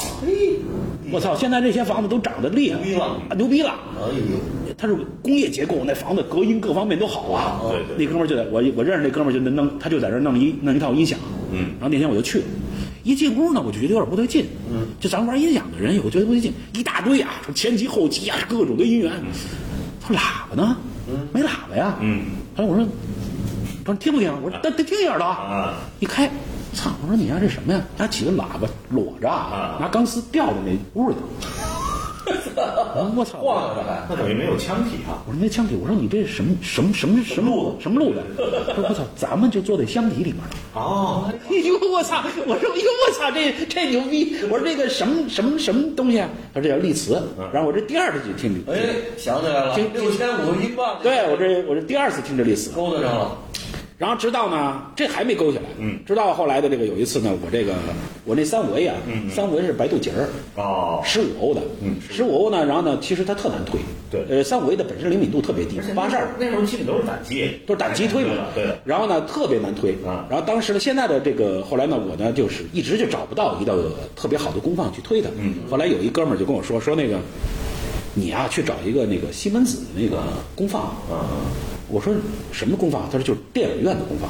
[1.11, 1.35] 我操！
[1.35, 3.69] 现在这些房子都涨得厉害，牛逼了啊，牛逼了！
[3.97, 7.61] 哎呦，它是工业结构，那房子隔音各方面都好啊。
[7.69, 11.19] 对对那哥们儿就在我我认识那哥们儿就能弄，他就在这弄一弄一套音响。
[11.53, 12.45] 嗯然后那天我就去了，
[13.03, 14.43] 一进屋呢，我就觉得有点不对劲。
[14.71, 19.11] 嗯，就咱们玩音响的人，我觉得不对劲，一大堆啊，说前级后级啊，各种的音源。
[20.01, 20.75] 他说喇叭呢？
[21.07, 21.95] 嗯没喇叭呀。
[22.01, 22.23] 嗯。
[22.57, 22.83] 后来我说，
[23.85, 24.33] 他说听不听？
[24.41, 25.27] 我说得得听一耳朵。
[25.27, 26.27] 啊一开，
[26.73, 26.89] 操！
[27.03, 27.79] 我说你家这什么呀？
[27.99, 31.21] 家起个喇叭裸着啊拿钢丝吊在那屋里头。
[33.15, 33.39] 我操！
[33.39, 34.05] 晃悠着还。
[34.09, 35.23] 那等于没有腔体啊。
[35.27, 38.21] 我说没腔体，我说你这什么什么什么什么路什么路的？
[38.67, 40.49] 他说我操，咱们就坐在箱体里面了。
[40.73, 42.23] 哦，哎呦我操！
[42.45, 44.35] 我说哎呦我操，这这牛逼！
[44.49, 46.29] 我说这个什么什么什么东西啊？
[46.53, 47.21] 他说这叫立词。
[47.53, 48.79] 然后我这第二次就听这，哎，
[49.17, 52.71] 想起来了，听六千五一磅，对我这我这第二次听这立词。
[52.75, 53.37] 勾搭上了。
[54.01, 55.65] 然后直到呢，这还没勾起来。
[55.77, 57.75] 嗯，直到后来的这个有一次呢，我这个
[58.25, 58.95] 我那三五 A 啊，
[59.29, 68.79] 三五 A 是白肚节儿，哦，十五欧的，嗯，十五欧呢，然后呢，其实它特难推，对呃，三五 A 的本身灵敏度特别低，八十二，那时候基本都是胆机，都是胆机推嘛，对的。
[68.85, 75.29] 然后呢，特别难推啊然后当时呢，现在的这个后来呢，我呢就是一直就找不到一个特别好的功放去推它。
[75.37, 75.53] 嗯。
[75.69, 77.19] 后来有一哥们儿就跟我说说那个，
[78.13, 80.23] 你啊去找一个那个西门子的那个
[80.55, 80.81] 功放。
[80.81, 81.25] 啊
[81.89, 82.13] 我说
[82.53, 83.03] 什么功放？
[83.11, 84.29] 他说就是电影院的功放。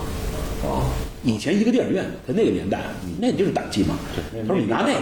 [0.63, 0.89] 哦，
[1.23, 2.81] 以前一个电影院，在那个年代，
[3.19, 3.95] 那就是胆机嘛。
[4.47, 4.99] 他说你拿那个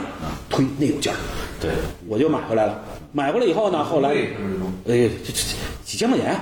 [0.50, 1.16] 推，那有劲儿。
[1.62, 1.72] 对，
[2.08, 2.82] 我就买回来了。
[3.14, 4.10] 买回来以后呢，后来，
[4.88, 5.10] 哎，
[5.86, 6.38] 几千块钱，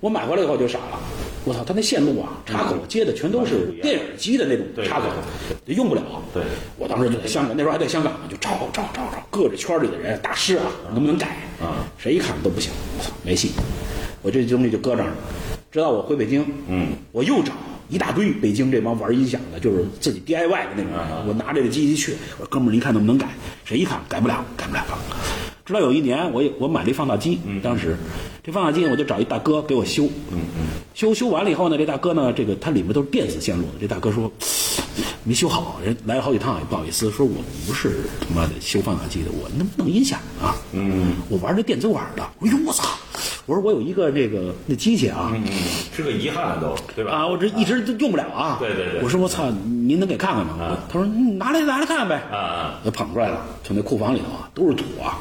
[0.00, 1.00] 我买回来以后就傻了。
[1.46, 5.06] 我操，他那线路啊，插口接的全都是电影机的那种插口，
[5.66, 6.02] 用不了。
[6.34, 6.42] 对
[6.76, 11.38] 我当时就在香港，那时候还在香港呢，就找找找找各个圈里的人，大师啊，能不能改？
[11.62, 13.52] 啊，谁一看都不行，我操，没戏。
[14.22, 15.14] 我这东西就搁这儿了。
[15.70, 17.52] 直到我回北京，嗯，我又找
[17.88, 23.28] 一大堆北京这帮玩音响的，就是自己 DIY 的那种人，我拿这个机器去，我说哥们儿，您看能不能改？
[23.64, 24.84] 谁一看改不了，改不了。
[25.66, 27.96] 直到有一年，我也我买了一放大机，当时。
[28.40, 34.30] 这放大机我就找一大哥给我修，嗯嗯，修修完了以后呢，这大哥呢，这个它里面都是电子线路的，这大哥说
[35.26, 42.84] 没修好，人来了好几趟也不好意思，说我不是他妈的修放大机的，我弄弄音响啊，嗯，我玩这电子管的，哎呦我操，
[43.46, 45.42] 我说我有一个这个那机器啊，嗯，
[45.94, 47.12] 是个遗憾了都，对吧？
[47.12, 48.56] 啊，我这一直都用不了啊。
[48.58, 50.54] 对对对我说我操，您能给看看吗？
[50.62, 52.16] 啊他说嗯拿来拿来看看呗。
[52.30, 55.18] 啊啊，我捧出来了，从那库房里头啊，都是土啊，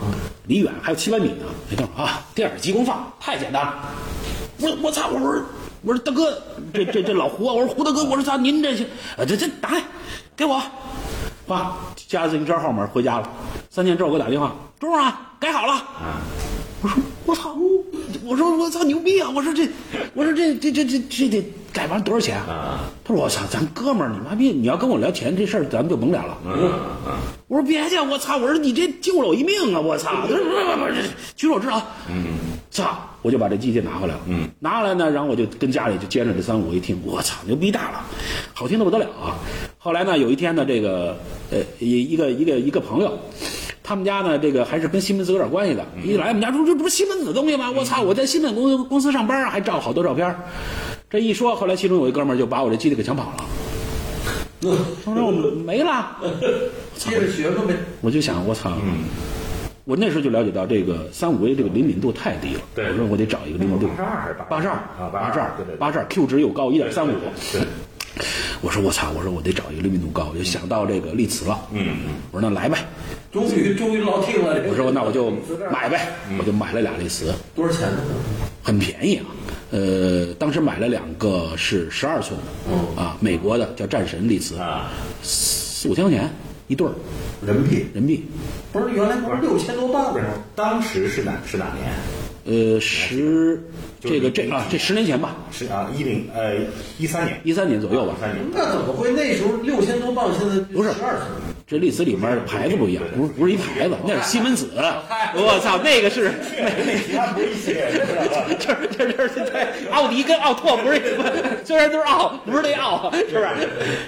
[0.48, 1.46] 离远还有七百米呢。
[1.70, 3.74] 那哥们儿啊，电影机功放太简单了。
[4.60, 5.42] 我说我操，我说
[5.82, 6.42] 我说大哥，
[6.74, 8.86] 这这这老胡啊，我说胡大哥，我说操，您这行，
[9.18, 9.84] 啊这这拿来
[10.36, 10.62] 给我，
[11.48, 11.78] 啊，
[12.08, 13.30] 加了自行车号码回家了。
[13.70, 15.84] 三天之后给我打电话，钟啊，改好了。
[16.82, 17.56] 我说我操，
[18.24, 19.30] 我说我操牛逼啊！
[19.34, 19.68] 我说这，
[20.14, 22.82] 我说这这这这这得改完多少钱啊？
[23.04, 26.38] 他说我操，咱哥们儿，你妈逼，你要跟我聊钱这事儿，咱们就甭聊了。
[27.48, 28.38] 我说别介，我操！
[28.38, 29.80] 我说你这救了我一命啊！
[29.80, 30.28] 我操！
[30.28, 30.92] 他说不不不，
[31.36, 31.82] 举手之劳。
[32.10, 32.26] 嗯，
[32.70, 32.98] 操！
[33.24, 34.22] 我就把这机器拿回来了。
[34.28, 38.04] 嗯，拿回来呢，然后我就跟家里就接着这三五，我一听，我操，牛逼大了，
[38.54, 39.34] 好听的不得了啊！
[39.80, 41.18] 后来呢，有一天呢，这个
[41.50, 43.18] 呃一一个一个一个朋友。
[43.86, 45.86] 他们家呢，这个还是跟西门子有点关系的。
[46.04, 47.69] 一来我们家说这不是西门子的东西吗？
[47.69, 48.02] 我操！
[48.02, 50.36] 我在西门公公司上班，还照好多照片。
[51.08, 53.45] 这一说，后来其中有一哥们儿就把我这机子给抢跑了。
[55.06, 55.32] 他说我
[55.63, 56.17] 没了。
[56.95, 57.76] 接着学吧呗。
[58.02, 58.71] 我就想，我操！
[59.84, 62.62] 我那时候就了解到这个三五 A 这个灵敏度太低了。
[62.74, 67.12] 对我说我得找一个灵敏度八十二还是八十二啊八十二对对对八十二 Q 值又高一点三五。
[67.52, 67.62] 对，
[68.65, 69.12] 我说我操！
[69.15, 71.67] 我说我得找一个灵敏度高，我就想到这个丽瓷了。
[71.71, 72.80] 嗯嗯，我说那来呗。
[73.32, 74.60] 终于终于落听了。
[74.67, 75.30] 我说那我就
[75.71, 76.08] 买呗，
[76.39, 77.99] 我就买了俩丽瓷，多少钱呢？
[78.63, 79.25] 很便宜啊。
[79.69, 84.89] 呃，当时买了两个是十二寸的，啊，美国的叫战神丽瓷，啊，
[85.21, 86.28] 四五千块钱
[86.67, 86.93] 一对儿
[87.45, 88.25] 人民币人民币。
[88.73, 90.30] 不是原来不是六千多磅的吗？
[90.56, 91.93] 当时是哪是哪年？
[92.73, 93.63] 呃，十
[94.08, 96.56] 这个这啊，这十年前吧，是啊，一零呃
[96.98, 98.22] 一三年，一三年左右吧一。
[98.22, 98.46] 三年。
[98.54, 101.28] 那怎么会那时候六千多磅，现在不是十二寸？
[101.68, 104.70] 这历史里面牌子不一样，不是不是一牌子，那是西门子。
[104.76, 108.46] 我操，那个是 那其他不是一些，知道吧？
[108.60, 111.02] 这这这这对，奥迪跟奥拓不是，
[111.65, 113.48] 虽然都是奥，不是那奥，是不是？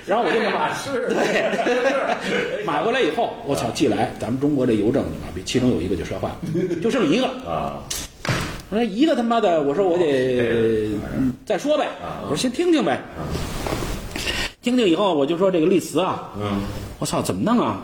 [0.05, 6.35] 然后我就买，是对，买回来以后，我操，寄来，咱们中国这邮政你妈比，其中有一个就摔坏了，
[6.79, 7.25] 就剩一个。
[7.49, 7.81] 啊，
[8.69, 11.87] 我说一个他妈的，我说我得嗯再说呗，
[12.23, 13.01] 我说先听听呗。
[14.61, 16.59] 听听以后，我就说这个丽词啊，嗯，
[16.99, 17.79] 我操，怎么弄啊？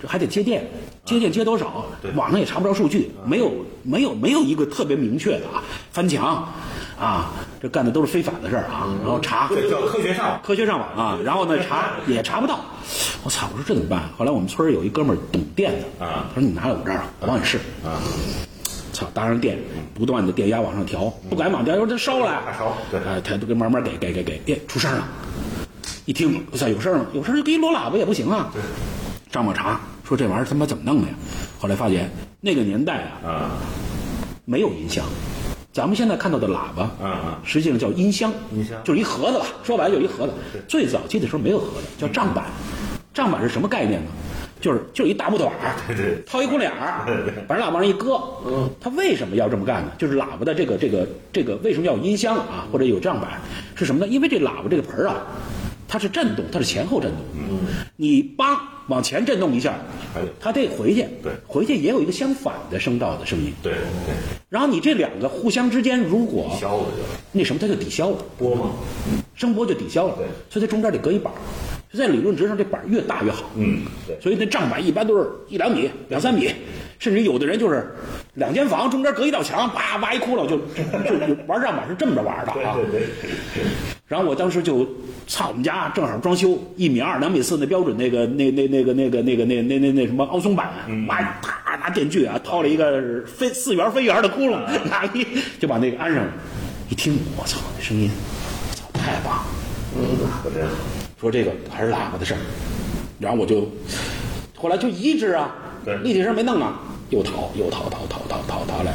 [0.00, 0.64] 这还得接电，
[1.04, 1.84] 接电接多少？
[2.14, 3.50] 网上也查不着数据，没有
[3.82, 6.46] 没有没有一个特别明确的啊，翻墙
[7.00, 10.40] 啊，这干的都是非法的事儿啊，然后查这叫科学上网。
[10.44, 12.60] 科学上网啊，然后呢查 也查不到，
[13.24, 13.48] 我操！
[13.52, 14.04] 我说这怎么办？
[14.16, 17.98] 后来我们村儿有一哥们儿懂电的啊他说你拿来我这儿，我帮你试啊。
[18.92, 19.58] 操，搭上电，
[19.94, 25.08] 不断的电压往上调，不敢往调，说这烧了，烧对哎，他都给慢慢给给给给，哎，出声了，
[26.04, 28.52] 一听，我操，有声了，有声就给你锣喇叭也不行啊。
[29.32, 31.14] 上网查说这玩意儿他妈怎么弄的呀？
[31.58, 33.50] 后来发现那个年代啊啊
[34.44, 35.04] 没有音箱，
[35.72, 40.34] 咱们现在看到的喇叭，啊啊实际上叫音箱，音箱就是一盒子吧，说白了就是一盒子。
[40.68, 42.44] 最早期的时候没有盒子，叫账板。
[43.14, 44.10] 账板是什么概念呢？
[44.62, 47.04] 就是就是一大木头板 儿对对套一孔脸儿，
[47.48, 48.18] 把人喇叭上一搁。
[48.46, 49.92] 嗯，他为什么要这么干呢？
[49.98, 53.40] 就是喇叭的这个这个这个为什么要有音箱啊，或者有账板？
[53.74, 54.06] 是什么呢？
[54.06, 55.26] 因为这喇叭这个盆儿啊，
[55.88, 57.20] 它是震动，它是前后震动。
[57.34, 57.58] 嗯，
[57.96, 59.74] 你梆往前震动一下，
[60.40, 61.06] 它得回去。
[61.22, 63.52] 对回去也有一个相反的声道的声音。
[63.62, 64.14] 对对，
[64.48, 68.70] 然后你这两个互相之间如果消了就那什么，它就抵消了，波嘛。
[69.34, 70.14] 声波就抵消了。
[70.16, 71.36] 对所以它中间得隔一板儿。
[71.92, 73.50] 就在理论值上，这板儿越大越好。
[73.56, 74.18] 嗯，对。
[74.20, 76.50] 所以那账板一般都是一两米、两三米，
[76.98, 77.94] 甚至有的人就是
[78.34, 82.74] 两间房中间隔一道墙，啪挖一窟窿就就就玩账板是这么着玩的啊。
[82.76, 83.64] 对对对，
[84.08, 84.88] 然后我当时就，
[85.26, 90.70] 操，我们家正好装修一米二、两米四那标准那个那那那个那个那个那那那那什么凹松板，
[91.06, 95.26] 哇，啪拿电锯啊掏了一个飞四圆飞圆的窟窿，拿一
[95.60, 96.32] 就把那个安上了。
[96.88, 98.10] 一听，我操，那声音，
[98.74, 101.01] 操，太棒了！
[101.22, 102.40] 说这个还是喇叭的事儿，
[103.20, 103.68] 然后我就
[104.56, 105.54] 后来就一直啊
[105.84, 106.80] 对，立体声没弄啊，
[107.10, 108.92] 又淘又淘淘淘淘淘淘来，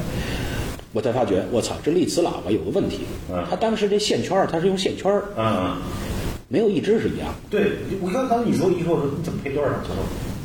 [0.92, 3.00] 我才发觉我操，这立磁喇叭有个问题
[3.32, 5.78] 嗯，它当时这线圈儿它是用线圈儿，嗯嗯。
[6.50, 9.84] 没有一支是一样，对，我刚刚你说一说，我说你怎么配对儿啊？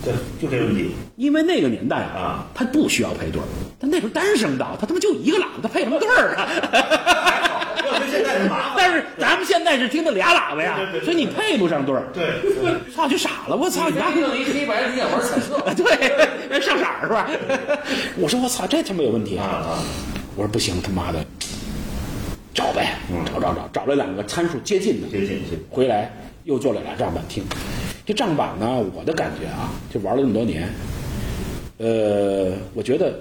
[0.05, 0.91] 对，就这个问题。
[1.15, 3.45] 因为那个年代啊，它不需要配对儿，
[3.79, 6.49] 但那时候单声道，它他妈就一个喇叭，它配什么对儿啊？
[8.19, 8.75] 要跟现在是麻烦。
[8.79, 12.25] 但是咱们现在是听的俩喇叭呀所以你配不上对儿，对，
[12.95, 15.57] 操就傻了，我操，你丫弄一黑白，你想玩彩色？
[15.65, 17.29] 啊，对，上色儿是吧？
[18.19, 19.79] 我说我操，这他妈有问题啊啊！
[20.37, 21.25] 我说不行，他妈的，
[22.55, 22.95] 找呗，
[23.27, 26.11] 找找找，找了两个参数接近的，接近接近回来
[26.45, 27.45] 又做了俩账板听。
[28.05, 30.69] 这账板呢，我的感觉啊，就玩了这么多年，
[31.79, 33.15] 呃，我觉得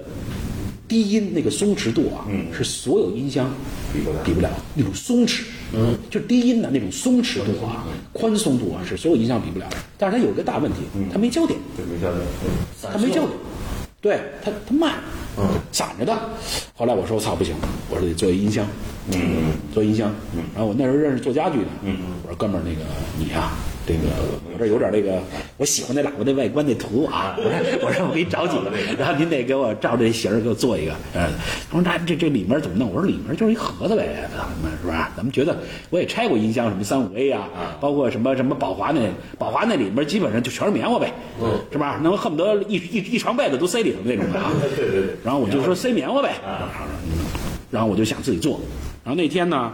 [0.88, 3.50] 低音那个松弛度啊，嗯是所有音箱
[3.92, 5.42] 比不了比不了那种松弛，
[5.74, 9.76] 嗯，就低音的那种松弛度啊，宽松度啊，是所有音箱比不了的。
[9.98, 10.78] 但是它有一个大问题，
[11.12, 11.58] 它没焦点。
[11.76, 12.26] 对，没焦点。
[12.92, 13.30] 它没焦点，
[14.00, 14.94] 对它它慢，
[15.38, 16.16] 嗯，散着的。
[16.74, 17.54] 后来我说我操不行，
[17.90, 18.66] 我说得做一音箱，
[19.12, 20.12] 嗯做音箱。
[20.34, 22.80] 嗯然后我那时候认识做家具的，嗯我说哥们儿那个
[23.18, 23.52] 你呀、
[23.84, 24.00] 这个
[24.44, 25.20] 我这有点那个
[25.56, 30.92] 我喜欢那喇叭那外观那图啊， 我说我说我给你找几个，然后您得给我照这型儿给我做一个。
[31.14, 31.28] 嗯，
[31.68, 32.88] 他说那这这里面怎么弄？
[32.92, 35.10] 我说里面就是一盒子呗，咱们是吧？
[35.16, 35.56] 咱们觉得
[35.90, 37.48] 我也拆过音箱，什么三五 A 啊，
[37.80, 39.00] 包括什么什么宝华那
[39.36, 41.98] 宝华那里面基本上就全是棉花呗，嗯，是吧？
[42.02, 44.52] 能恨不得一一一床被子都塞里头那种的啊。
[44.76, 46.34] 对对对然后我就说塞棉花呗，
[47.70, 48.60] 然后我就想自己做。
[49.04, 49.72] 然后那天呢，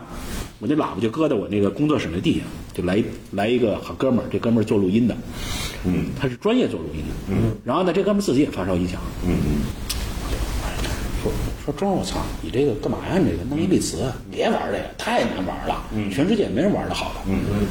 [0.61, 2.47] 我那喇叭就搁在我那个工作室那地上，
[2.78, 5.16] 就来来一个好哥们儿，这哥们儿做录音的，
[5.84, 6.06] 嗯。
[6.20, 9.58] 他是专业做录音的，嗯，然后呢，这哥们儿自己也发烧音响，嗯嗯，
[11.20, 11.32] 说
[11.64, 13.18] 说庄，我操，你这个干嘛呀？
[13.18, 17.40] 你这个弄一丽瓷，别玩这个，太难玩了，嗯，全世界没人玩的好的，嗯。
[17.50, 17.66] 嗯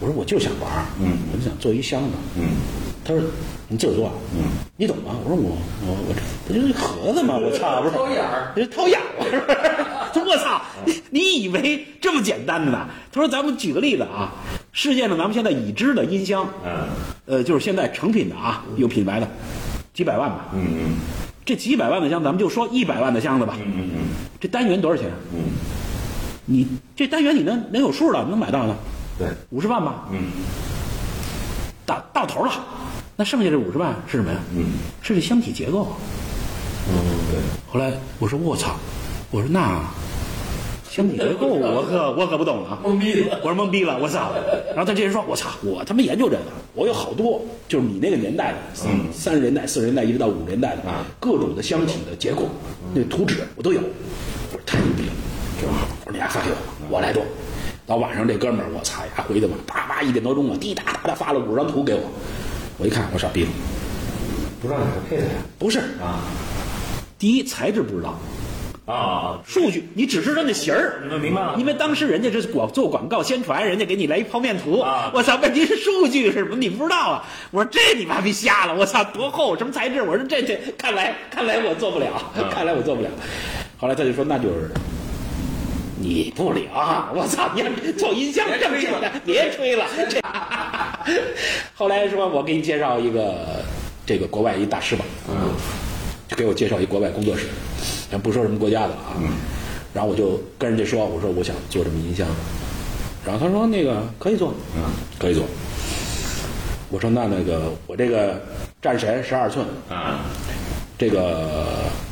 [0.00, 2.56] 我说我就想玩，嗯我就想做一箱子，嗯。
[3.04, 3.22] 他说
[3.68, 4.44] 你自个儿做啊，嗯，
[4.76, 5.14] 你懂吗？
[5.24, 7.36] 我说我我我这不就是一盒子吗？
[7.36, 8.52] 我操， 不是掏眼儿。
[8.56, 9.58] 这掏眼儿，是不是？
[10.26, 12.86] 我操，你你以为这么简单的呢？
[13.12, 14.32] 他说咱们举个例子啊，
[14.72, 16.88] 世界上咱们现在已知的音箱，嗯
[17.26, 19.28] 呃，就是现在成品的啊，有品牌的，
[19.94, 20.46] 几百万吧。
[20.54, 20.94] 嗯嗯
[21.44, 23.56] 这几百万的箱，咱们就说一百万的箱子吧。
[23.58, 24.08] 嗯嗯
[24.40, 25.10] 这单元多少钱？
[25.34, 25.40] 嗯，
[26.46, 28.76] 你这单元你能能有数了，能买到呢？
[29.18, 30.30] 对，五十万吧，嗯
[31.84, 32.52] 到到头了。
[33.16, 34.38] 那剩下这五十万是什么呀？
[34.56, 34.66] 嗯
[35.02, 35.88] 是这箱体结构。
[36.88, 36.94] 嗯，
[37.30, 37.40] 对，
[37.70, 38.76] 后来我说我操，
[39.30, 39.80] 我说那
[40.92, 44.30] 箱体结构我可我可不懂了， 懵逼了我说懵逼了，我操！
[44.68, 46.42] 然后他这人说，我操，我他妈研究这个，
[46.74, 52.42] 我有好多就是你那个年代的，嗯三十年代、四十年代一直到五十年代的啊各种的箱体的结构，
[52.92, 53.80] 那图纸我都有。
[53.80, 55.12] 我说太牛逼了。
[56.04, 56.56] 我说你还发给我，
[56.90, 57.22] 我来做。
[57.86, 62.00] 到晚上这哥们儿，我操呀，回去吧，叭叭一点多钟啊，滴答答的发了五十张图给我。
[62.76, 63.50] 我一看，我傻逼了，
[64.60, 65.30] 不知道哪个配的呀？
[65.58, 66.20] 不是，啊
[67.18, 68.18] 第一材质不知道，
[68.92, 76.56] 啊啊，数据你只知道那形儿，那明白了因为当时人家这是广做广告宣传，人家给你来一剖面图，啊我操，问题是数据是什么？
[76.56, 77.24] 你不知道啊？
[77.50, 80.02] 我说这你妈逼瞎了，我操，多厚什么材质？
[80.02, 82.06] 我说这这，看来看来我做不了，
[82.50, 83.08] 看来我做不了。
[83.78, 84.70] 后来他就说那就是。
[86.04, 87.48] 你不了，我操！
[87.54, 89.86] 你看做音箱这么简单，别吹了。
[90.10, 90.20] 这
[91.76, 93.62] 后来说，我给你介绍一个
[94.04, 95.54] 这个国外一大师吧，嗯，
[96.26, 97.46] 就给我介绍一国外工作室，
[98.12, 99.16] 咱不说什么国家的了啊，
[99.94, 102.28] 然后我就跟人家说，我说我想做这么音箱，
[103.24, 104.82] 然后他说那个可以做，嗯，
[105.18, 105.44] 可以做。
[106.90, 108.38] 我说那那个我这个
[108.82, 110.20] 战神十二寸，啊，
[110.98, 111.66] 这个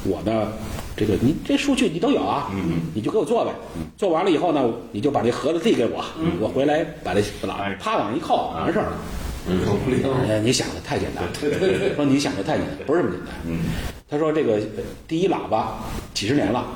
[0.05, 0.49] 我呢，
[0.97, 2.51] 这个你这数据你都有啊，
[2.95, 3.53] 你就给我做呗。
[3.99, 6.03] 做完了以后呢，你就把这盒子递给我，
[6.41, 8.97] 我回来把这把啪往上一扣，完事儿了。
[10.27, 11.31] 哎，你想的太简单了。
[11.95, 14.00] 说你想的太简单，不是这么简单。
[14.11, 15.79] 他说这个呃第一喇叭
[16.13, 16.67] 几十年了，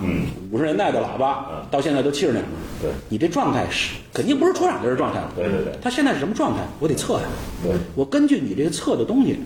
[0.53, 2.49] 五十年代的喇叭到现在都七十年了。
[2.81, 5.33] 对你这状态是肯定不是出厂的这状态了。
[5.35, 6.61] 对对对他现在是什么状态？
[6.79, 7.23] 我得测呀。
[7.63, 9.37] 对我根据你这个测的东西，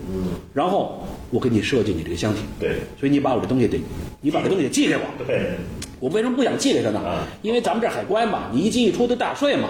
[0.53, 2.41] 然后我给你设计你这个箱体。
[2.59, 3.81] 对所以你把我这东西得，
[4.21, 5.01] 你把这东西得寄给我。
[5.25, 5.55] 对，
[5.99, 7.25] 我为什么不想寄给他呢啊？
[7.41, 9.69] 因为咱们这海关嘛，你一进一出都大税嘛。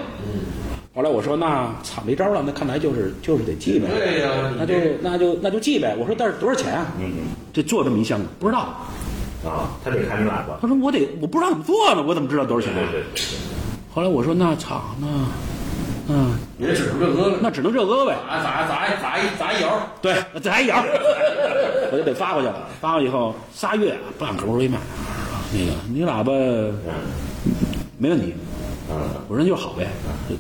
[0.96, 3.88] 后来我说那操没招了，那看来就是就是得寄呗。
[3.90, 5.96] 对呀那就那就那就寄呗。
[5.98, 6.88] 我说但是多少钱啊？
[7.00, 7.12] 嗯
[7.54, 8.70] 这做这么一箱子不知道。
[9.46, 12.90] 嗯，啊，他得看你喇叭，他说我得我不知道怎么做呢，我怎么知道多少钱啊？
[12.92, 13.22] 对对对，
[13.94, 15.08] 后来我说那操那
[16.12, 18.18] 嗯也只能这个了，那只能这个呗。
[18.28, 19.70] 砸砸砸砸一砸一摇，
[20.02, 20.84] 对，再来一摇，
[21.94, 22.68] 我就得发过去了。
[22.82, 24.78] 发过去以后仨月不按口为卖，
[25.54, 26.34] 那个你喇叭
[27.98, 28.34] 没问题。
[28.92, 29.88] 嗯我说那就好呗，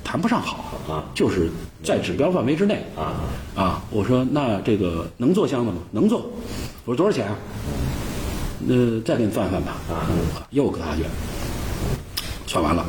[0.03, 1.49] 谈不上好啊，就是
[1.83, 3.13] 在指标范围之内啊
[3.55, 3.81] 啊。
[3.91, 5.77] 我说那这个能做箱子吗？
[5.91, 6.21] 能做。
[6.85, 7.35] 我说多少钱啊？
[8.67, 9.73] 呃，再给你算算吧。
[9.89, 10.09] 啊
[10.49, 11.03] 又跟他去
[12.47, 12.83] 算完了，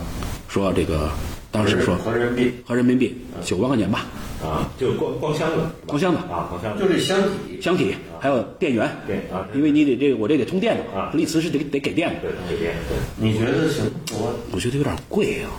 [0.49, 1.11] 说这个
[1.51, 2.53] 当时说合人民币。
[2.67, 4.07] 合人民币九万块钱吧，
[4.43, 6.19] 啊，就光光箱子，光箱子。
[6.31, 11.11] 啊，光箱子，就这箱体，箱体还有电源，对啊因为你得这个我这得通电的啊。
[11.13, 13.85] 丽瓷是得得给电的，对对对对，你觉得行？
[14.13, 15.51] 我我觉得有点贵啊，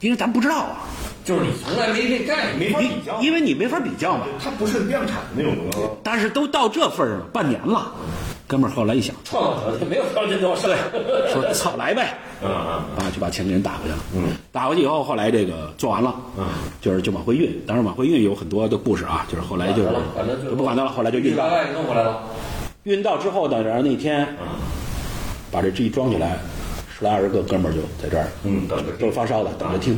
[0.00, 0.84] 因为咱不知道啊，
[1.24, 4.26] 就是你从来没这概念，没法比较，因为你没法比较嘛。
[4.42, 7.94] 它不是量产的那种东西，但是都到这份儿上了，半年了，
[8.50, 10.68] 哥们儿后来一想，创造条件没有条件多少，
[11.32, 13.98] 说操来呗，嗯嗯啊，就把钱给人打过去了。
[14.12, 16.44] 嗯，打过去以后，后来这个做完了，嗯，
[16.80, 17.48] 就是就往回运。
[17.64, 19.88] 当然往回运有很多的故事啊，就是后来就是
[20.44, 22.24] 就不管他了，后来就运到运弄回来了，
[22.82, 24.26] 运到之后呢，然后那天
[25.52, 26.36] 把这这一装起来，
[26.98, 29.96] 十来二十个哥们儿就在这儿，嗯，等着都是发烧的，等着听。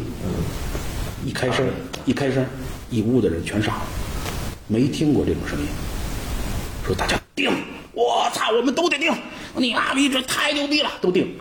[1.25, 1.67] 一开声，
[2.05, 2.45] 一开声，
[2.91, 3.83] 一屋的人全傻了，
[4.67, 5.65] 没听过这种声音。
[6.87, 7.51] 说大家定，
[7.93, 9.13] 我操，我们都得定，
[9.57, 11.35] 你妈逼这太牛逼了，都定。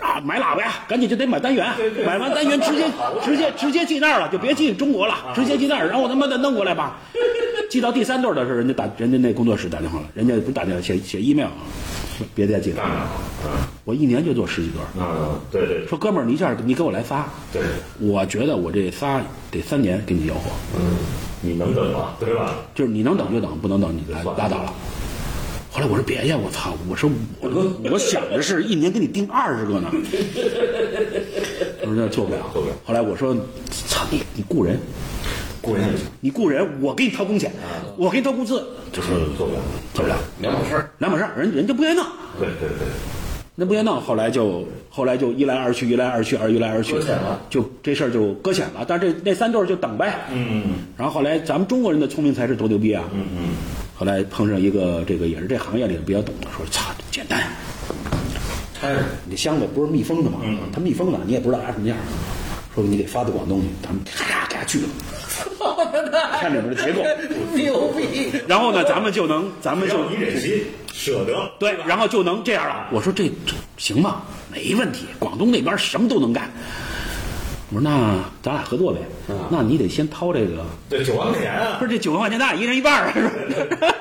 [0.00, 1.66] 啊，买喇叭呀，赶紧就得买单元，
[2.04, 2.84] 买完单元直接
[3.24, 6.98] 直接直接寄那儿了，就别寄中国了，直接寄那儿，然后他妈的弄过来吧。
[7.70, 11.48] 寄到第三对儿的时候，人家打人家那工作室打电话了，人家不是打电话写写 email，
[12.18, 12.82] 说别再寄了
[13.84, 14.86] 我一年就做十几对儿。
[14.96, 17.62] 嗯嗯，对对说哥们儿，你一下你给我来仨，对，
[17.98, 20.98] 我觉得我这仨得三年给你要货，嗯，
[21.40, 22.14] 你能等吗？
[22.20, 22.54] 对吧？
[22.74, 24.72] 就是你能等就等，不能等你来拉倒了。
[25.74, 26.72] 后来我说别呀，我操！
[26.88, 27.10] 我说
[27.40, 29.90] 我我想着是一年给你订二十个呢，
[31.82, 33.34] 我说那做不了，做不了后来我说，
[33.88, 34.78] 操你你雇人，
[35.60, 35.82] 雇人
[36.20, 37.50] 你雇人，我给你掏工钱，
[37.96, 39.60] 我给你掏工资，就是做不了，
[39.92, 40.90] 做不了，两码事儿。
[40.98, 42.06] 两码事儿，人人家不愿意弄。
[42.38, 42.86] 对对对，
[43.56, 48.84] 那不愿意弄，后来就后来就一来二去，一来二去，二一来二去，搁浅了就这事儿就搁浅了。
[48.86, 50.20] 但是这那三对儿就等呗。
[50.30, 50.62] 嗯
[50.96, 53.02] 然后后来咱们中国人的聪明才智多牛逼啊！
[53.12, 53.48] 嗯嗯，
[54.04, 57.42] 后来碰上一个这个也是这行业里比较懂的，说操，简单，
[58.78, 60.40] 拆了，你这箱子不是密封的吗？
[60.44, 61.96] 嗯它密封的，你也不知道啥什么样。
[62.74, 64.88] 说你得发到广东去，他们咔给他锯了，
[66.38, 67.02] 看里面的结构。
[67.54, 68.30] 牛逼！
[68.46, 72.88] 然后呢，咱们就能，咱们就你忍心舍得，对，然后就能这样了。
[72.92, 74.20] 我说这这行吗？
[74.52, 76.52] 没问题，广东那边什么都能干。
[77.74, 79.00] 我说那咱俩合作呗。
[79.50, 83.22] 那你得先掏这个，对九万块钱啊不，是这九万块钱，咱俩一人一半儿，是
[83.76, 83.94] 吧？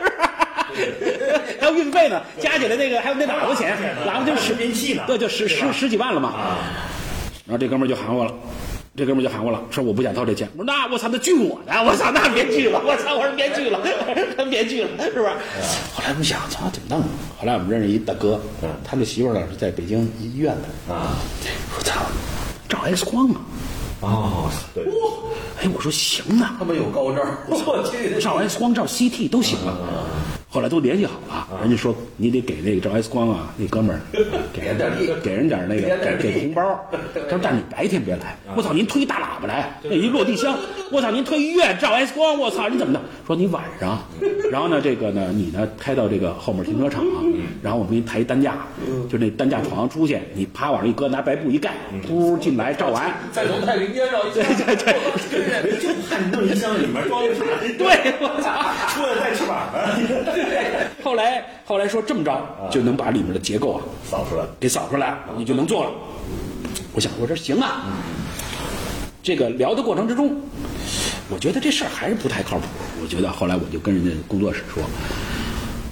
[1.60, 6.30] 还有运费呢，加起来那个还有那喇叭钱，喇叭就十还有运气呢对，就十十十几万了嘛。
[6.30, 6.58] 啊，
[7.46, 8.32] 然后这哥们儿就喊我了，
[8.96, 10.48] 这哥们儿就喊我了，说我不想掏这钱。
[10.54, 13.80] 我说那我操，那拒我呢，我操，那别拒了，我操，我说别拒了，
[14.38, 15.28] 咱别拒了，是不是？
[15.96, 17.02] 后来我们想，操，怎么弄？
[17.40, 21.18] 后来我们认识一大哥嗯，他的媳妇儿呢是在北京医院的，啊，
[21.78, 22.02] 我操，
[22.74, 23.36] 照 X 光啊。
[24.02, 24.84] 哦，对，
[25.62, 29.78] 哎，我说行啊，他们有高招，我去，照 X 光、照 CT 都行啊。
[30.54, 34.00] 后来都联系好了，人家说你得给那个赵 X 光啊，那哥们儿
[34.54, 36.80] 给人点力给人点那个给给红包。
[37.16, 40.56] 他说但你白天别来，我操，您推一大喇叭来，那一落地箱，
[40.92, 43.02] 我操，您推医院照 X 光，我操，你怎么的？
[43.26, 43.98] 说你晚上，
[44.52, 47.04] 然后呢，这个呢，你呢开到这个后面停车场，
[47.64, 48.54] 然后我们给你抬一担架，
[49.10, 51.72] 就那担架床出去，你啪往上一搁，拿白布一盖，
[52.08, 53.12] 噗进来照完。
[53.32, 54.94] 再从太平间绕一圈，对对
[55.32, 57.44] 对人就怕你弄一箱里面装个啥？
[57.76, 58.54] 对，我操！
[58.94, 60.43] 出来带翅膀的，
[61.04, 64.44] 后来后来说这么着就能把里面的结构啊扫出来。
[64.60, 65.92] 给扫出来，你就能做了。
[66.94, 67.86] 我想我说行啊，
[69.22, 70.36] 这个聊的过程之中，
[71.30, 72.66] 我觉得这事儿还是不太靠谱。
[73.02, 74.84] 我觉得后来我就跟人家工作室说，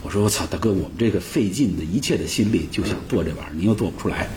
[0.03, 4.27] 我说我操大哥，我们这个费尽的一切的心力就想做这玩意儿，你又做不出来。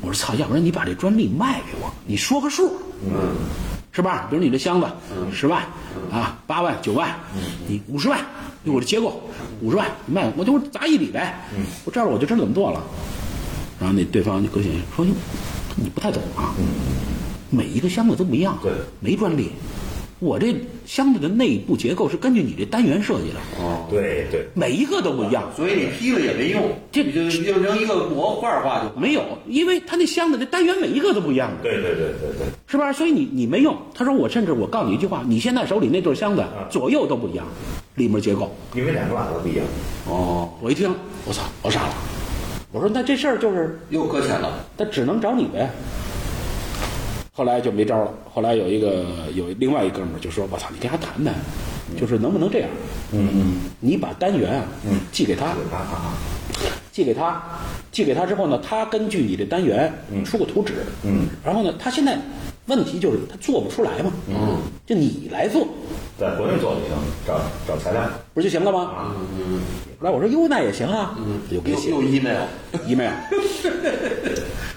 [0.00, 2.72] 我说操，要不然你把这专利卖给我，你说个数。
[3.92, 4.26] 是吧？
[4.30, 4.86] 比如你这箱子
[5.32, 5.62] 十万
[6.10, 7.14] 啊，八万、九万，
[7.66, 8.20] 你五十万，
[8.64, 9.20] 就我这结构
[9.60, 11.40] 五十万，你卖我就砸一笔呗。
[11.84, 12.82] 我这样我就知道怎么做了。
[13.80, 15.12] 然后那对方就搁心说你
[15.76, 16.54] 你不太懂啊，
[17.50, 19.52] 每一个箱子都不一样，对没专利。
[20.20, 20.54] 我这
[20.84, 25.48] 箱子的内部结构是根据你这单元设计的，哦，对对，每一个都不一样。
[25.56, 31.62] 所以你批了也没用，这你就变成一个模块化就没有，因为它那箱子的单元每一个都不一样的。
[31.62, 32.92] 对对对对对，是吧？
[32.92, 33.76] 所以你你没用。
[33.94, 37.46] 他说我甚至我告诉你一句话，你现在手里那对箱子左右都不一样，
[37.94, 38.52] 里面结构。
[38.74, 39.64] 因为两个喇叭不一样。
[40.08, 40.92] 哦，我一听，
[41.26, 41.94] 我操，我傻了。
[42.72, 44.64] 我说那这事儿就是，又搁浅了。
[44.76, 45.70] 那只能找你呗。
[47.38, 48.12] 后来就没招了。
[48.34, 51.32] 后来有一个有另外一哥们儿就说：“我操，你跟他谈谈，
[51.96, 52.68] 就是能不能这样？
[53.12, 54.98] 嗯嗯，你把单元啊，嗯。
[55.12, 56.18] 寄给他，啊
[56.90, 57.40] 寄给他，
[57.92, 59.92] 寄给他之后呢，他根据你这单元
[60.24, 62.18] 出个图纸，嗯，然后呢，他现在
[62.66, 65.64] 问题就是他做不出来嘛，嗯，就你来做，
[66.18, 68.02] 在国内做就行，找找材料。
[68.38, 68.92] 不是就行了吗？
[69.36, 69.60] 嗯，
[69.98, 71.90] 后来我说哟，那也行啊，嗯，就给写。
[71.90, 73.10] 又 email，email，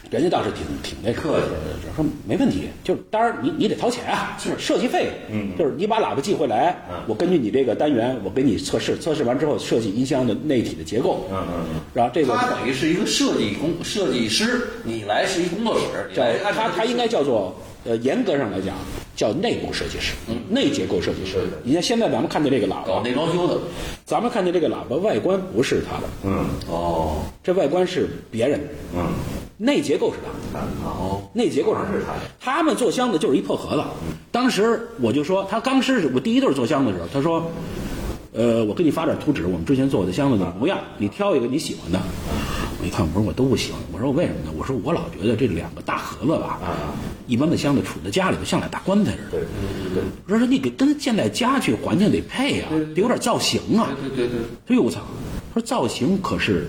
[0.09, 4.49] 人家倒是挺挺那客气的，说没问题，就是当然你你得掏钱啊，是。
[4.57, 17.55] 设计费，嗯，就是你把喇叭寄回来，我根据你这个单元，我给你测试，测试完之后设计音箱的内体的结构，嗯嗯嗯，然后这个他等于是一个设计工设计师，你来是一工作室，你叫来按照他他应该叫做
[17.85, 18.75] 呃严格上来讲
[19.15, 20.13] 叫内部设计师，
[20.49, 21.37] 内结构设计师。
[21.63, 23.50] 你看现在咱们看的这个喇叭，搞内装修的。
[24.05, 26.45] 咱们看见这个喇叭外观不是他的，嗯。
[26.69, 27.23] 哦。
[27.43, 29.07] 这外观是别人的，嗯，
[29.57, 30.65] 内结构是他的。
[30.83, 32.19] 哦，内结构上是他的。
[32.39, 33.83] 他们做箱子就是一破盒子。
[34.31, 37.51] 当时我就说，他刚试我第一对做箱子的时候，他说，
[38.33, 41.99] 呃，我给你发点图纸，我们之前做的箱子的模样，你挑一个你喜欢的。
[42.91, 43.79] 我一看，我说我都不喜欢。
[43.93, 44.51] 我说我为什么呢？
[44.57, 46.59] 我说我老觉得这两个大盒子吧，
[47.25, 49.31] 一般的箱子杵在家里头像俩大棺材似的。
[49.31, 49.39] 对
[49.93, 53.89] 对，我说你给跟现在家具环境得配啊，得有点造型啊。
[54.15, 54.99] 对对对，哎呦我操！
[55.53, 56.67] 他说造型可是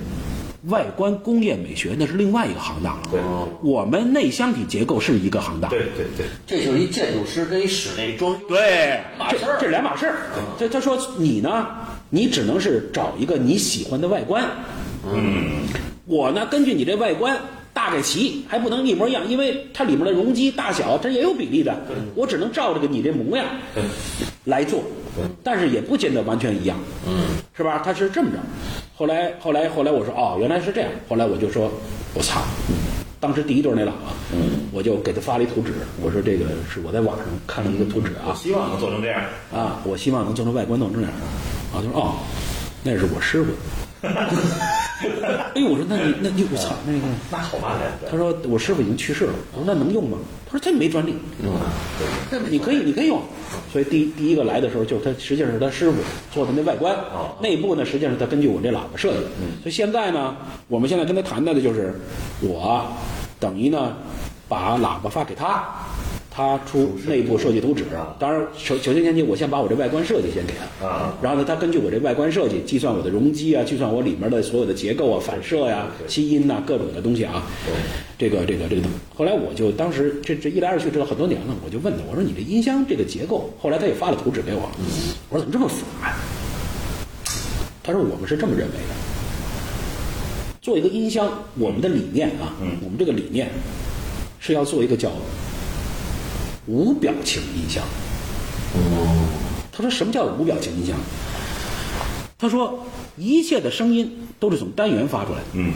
[0.66, 3.03] 外观工业美学，那是另外一个行当了。
[3.11, 3.20] 对
[3.62, 5.70] 我们内箱体结构是一个行当。
[5.70, 10.16] 对对对，这就是一建筑师跟一室内装修对，这码事儿这两码事儿。
[10.59, 11.66] 这他说你呢，
[12.11, 14.45] 你只能是找一个你喜欢的外观。
[15.05, 15.62] 嗯，
[16.07, 17.38] 我呢，根据你这外观。
[17.74, 21.74] 大概齐还不能一模一样，因为它里面的容积大小它也有比例的，
[22.14, 23.46] 我只能照这个你这模样
[24.44, 24.84] 来做，
[25.42, 26.78] 但是也不见得完全一样，
[27.09, 27.24] 嗯，
[27.57, 27.80] 是吧？
[27.82, 28.36] 他是这么着。
[28.94, 30.90] 后来后来后来我说哦，原来是这样。
[31.09, 31.72] 后来我就说，
[32.12, 32.42] 我操，
[33.18, 35.72] 当时第一对那喇叭，嗯，我就给他发了一图纸，
[36.03, 39.22] 我说这个是我在网上看了一个图纸啊，希望能做成这样。
[39.50, 41.16] 啊，我希望能做成外观弄成这样。
[41.72, 42.16] 啊，他说哦，
[42.84, 43.50] 那是我师傅。
[45.55, 47.00] 哎呦，我说那你那你我操那个，
[47.30, 49.32] 那好办呀，他说我师傅已经去世了。
[49.53, 50.18] 我说那能用吗？
[50.46, 51.14] 他说这没专利。
[51.42, 51.53] 嗯，
[52.50, 53.20] 你可以，你可以用。
[53.72, 55.96] 所以第第一个来的时候，就是他实际上是他师傅
[56.32, 56.94] 做的那外观，
[57.40, 59.18] 内部呢实际上是他根据我这喇叭设计。
[59.62, 60.36] 所以现在呢，
[60.68, 61.94] 我们现在跟他谈的就是，
[62.40, 62.86] 我
[63.40, 63.96] 等于呢
[64.48, 65.64] 把喇叭发给他，
[66.35, 67.85] 他出内部设计图纸。
[68.18, 71.14] 当然，首首先前提，我先把我这外观设计先给他，啊。
[71.20, 77.45] 然后呢，他根据我这外观设计计算我的容积啊，计算我里面的所有的结构啊、反射呀、吸音呐、各种的东西啊。
[78.18, 78.83] 这个这个这个，
[79.14, 84.70] 后来我就当时这这一来二去知道很多年了，我就问他，我说你这音箱这个结构，后来他也发了图纸给我，
[85.28, 86.16] 我说怎么这么复杂呀？
[87.83, 88.95] 他说我们是这么认为的，
[90.61, 91.28] 做一个音箱，
[91.59, 93.51] 我们的理念啊，我们这个理念
[94.39, 95.11] 是要做一个叫
[96.66, 97.82] 无表情音箱。
[99.72, 100.96] 他说什么叫无表情音箱？
[102.38, 102.86] 他说
[103.16, 105.44] 一切的声音都是从单元发出来的。
[105.54, 105.72] 嗯，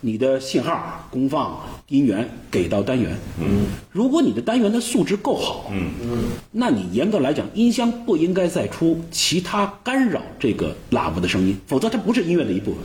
[0.00, 3.16] 你的信号、功放、音源给到单元。
[3.40, 12.80] 嗯，如果你的单元的素质够好，嗯嗯，那你严格来讲，音箱不应该再出其他干扰这个喇叭的声音，否则它不是音乐的一部分。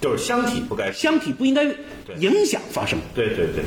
[0.00, 1.64] 就是箱体不该，箱体不应该
[2.18, 3.64] 影响发声，对对对，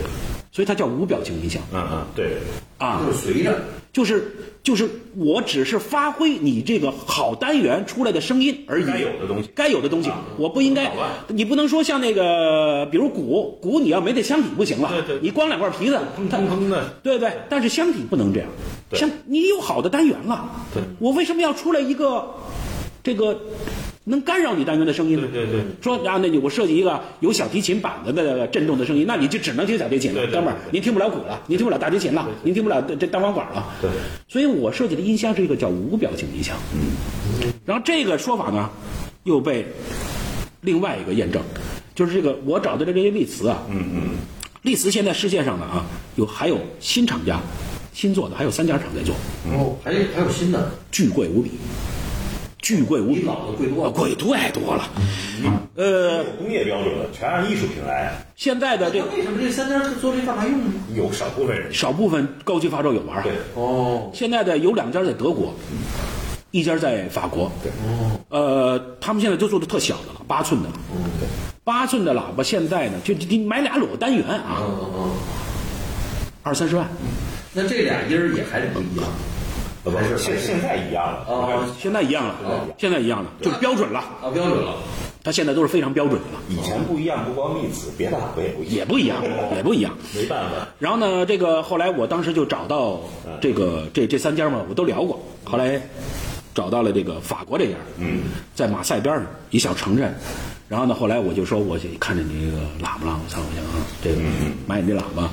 [0.57, 2.37] 所以它叫无表情音箱嗯嗯对，
[2.79, 2.99] 啊。
[3.05, 3.61] 就是随着，
[3.93, 9.49] 就是就是，我只是发挥你这个好单元出来的声音而已，该有的东西。
[9.53, 10.91] 该有的东西，我不应该
[11.27, 18.49] 你不能说像那个，比如鼓，鼓你要没得箱体不行了，对对你光两块皮子，它砰砰的，对对，但是箱体不能这样，
[18.89, 18.99] 对。
[18.99, 20.81] 箱你有好的单元了，对。
[20.97, 22.33] 我为什么要出来一个
[23.03, 23.39] 这个
[24.09, 25.27] 能干扰你单元的声音呢？
[25.33, 25.61] 对对对。
[25.81, 30.13] 说然后那你我设计一个有小提琴板子的震动的声音，那你就只能听小提琴。
[30.13, 33.67] 了，哥们儿，您听不了鼓了，您听不了大提琴了，您听不了这这单簧管了。
[33.81, 33.89] 对，
[34.27, 36.55] 所以我设计的音箱是一个叫无表情音箱。
[36.73, 38.69] 嗯，然后这个说法呢，
[39.23, 39.65] 又被
[40.61, 41.41] 另外一个验证，
[41.93, 44.01] 就是这个我找的这个利磁啊，嗯嗯，
[44.61, 45.85] 利磁现在世界上的啊，
[46.15, 47.39] 有还有新厂家
[47.93, 49.13] 新做的，还有三家厂在做，
[49.51, 51.51] 哦，还还有新的，巨贵无比，
[52.67, 53.89] 巨贵无比，比老的贵多了。
[53.89, 54.89] 啊贵太多了。
[55.75, 60.73] 呃，工业标准的，全按艺术品来，现在的这为什么这三家做这干嘛用呢？
[60.93, 61.73] 有少部分人。
[61.73, 63.23] 少部分高级发烧友玩儿。
[63.23, 65.53] 对，哦，现在的有两家在德国，
[66.51, 67.49] 一家在法国。
[67.63, 67.71] 对，
[68.27, 70.75] 呃，他们现在都做的特小的了，八寸的了。
[71.63, 75.11] 八寸的喇叭现在呢，就你买俩裸单元啊，嗯嗯嗯，
[76.43, 76.85] 二三十万。
[77.53, 79.36] 那这俩音儿也还是不一样，呃
[79.89, 82.35] 不是现现在一样了，啊现在一样了，
[82.77, 83.99] 现在一样了，就是标准了。
[83.99, 84.75] 啊，标准了，
[85.23, 89.23] 它现在都是非常标准的了，以前不一样，不光密子，别的也不一样，也不一样，
[89.55, 89.93] 也不一样。
[90.15, 92.99] 没办法，然后呢，这个后来我当时就找到
[93.41, 95.19] 这个这这三家嘛，我都聊过。
[95.43, 95.81] 后来
[96.53, 98.23] 找到了这个法国这家，嗯，
[98.55, 100.13] 在马赛边上一小城镇。
[100.69, 104.21] 然后呢，后来我就说，我就看着你这个喇叭了，我操，我想啊，这个
[104.65, 105.29] 买你这喇叭，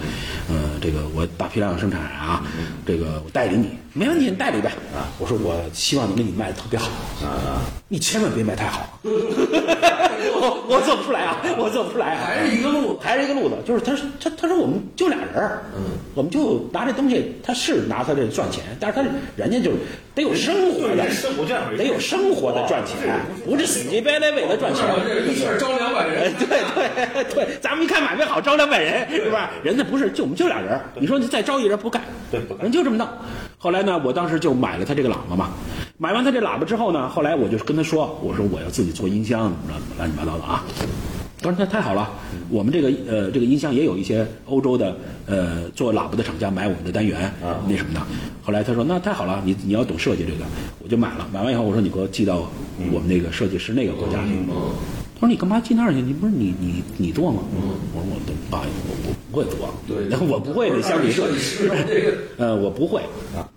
[0.48, 2.44] 呃，这个我大批量生产啊，
[2.86, 4.70] 这个我代理你，没问题，你代理呗。
[4.94, 6.88] 啊，我说我希望能给你卖的特别好，
[7.24, 9.00] 啊，你千万别卖太好。
[10.36, 19.04] 我我做不出来啊，我做不出来啊，还是一个路子还是一个路子，就是他说他他说我们就俩人儿，嗯，我们就拿这东西，他是拿他这赚钱，但是他
[19.36, 19.76] 人家就是
[20.14, 21.04] 得有生活的
[21.76, 24.84] 得有生活的赚钱，不是死乞白赖为了赚钱。
[25.28, 29.50] 一下招两百哎，人，对对对，咱们一看买卖好，招两百人是吧？
[29.62, 33.06] 人家不是，就我们就俩人，你说你再招一人不干，对不就这么弄。
[33.64, 35.48] 后来呢，我当时就买了他这个喇叭嘛，
[35.96, 40.62] 买完他这喇叭之后呢，后来我就跟他说，我说我要自己做音箱，怎么着乱七八糟的啊。
[41.40, 42.10] 他说那太好了，
[42.50, 44.94] 我们这个呃这个音箱也有一些欧洲的
[45.24, 48.00] 呃做喇叭的厂家买我们的单元啊那什么的。
[48.42, 50.44] 后来他说那太好了，你你要懂设计这个，
[50.82, 51.26] 我就买了。
[51.32, 52.46] 买完以后我说你给我寄到
[52.92, 54.32] 我们那个设计师那个国家去。
[55.14, 56.02] 他说你干嘛寄那儿去？
[56.02, 57.38] 你不是你你你做吗？
[57.54, 59.68] 我说我都不好意思，我我不会做。
[59.88, 63.02] 对然后我不会的箱体 设计师这个 呃，我不会。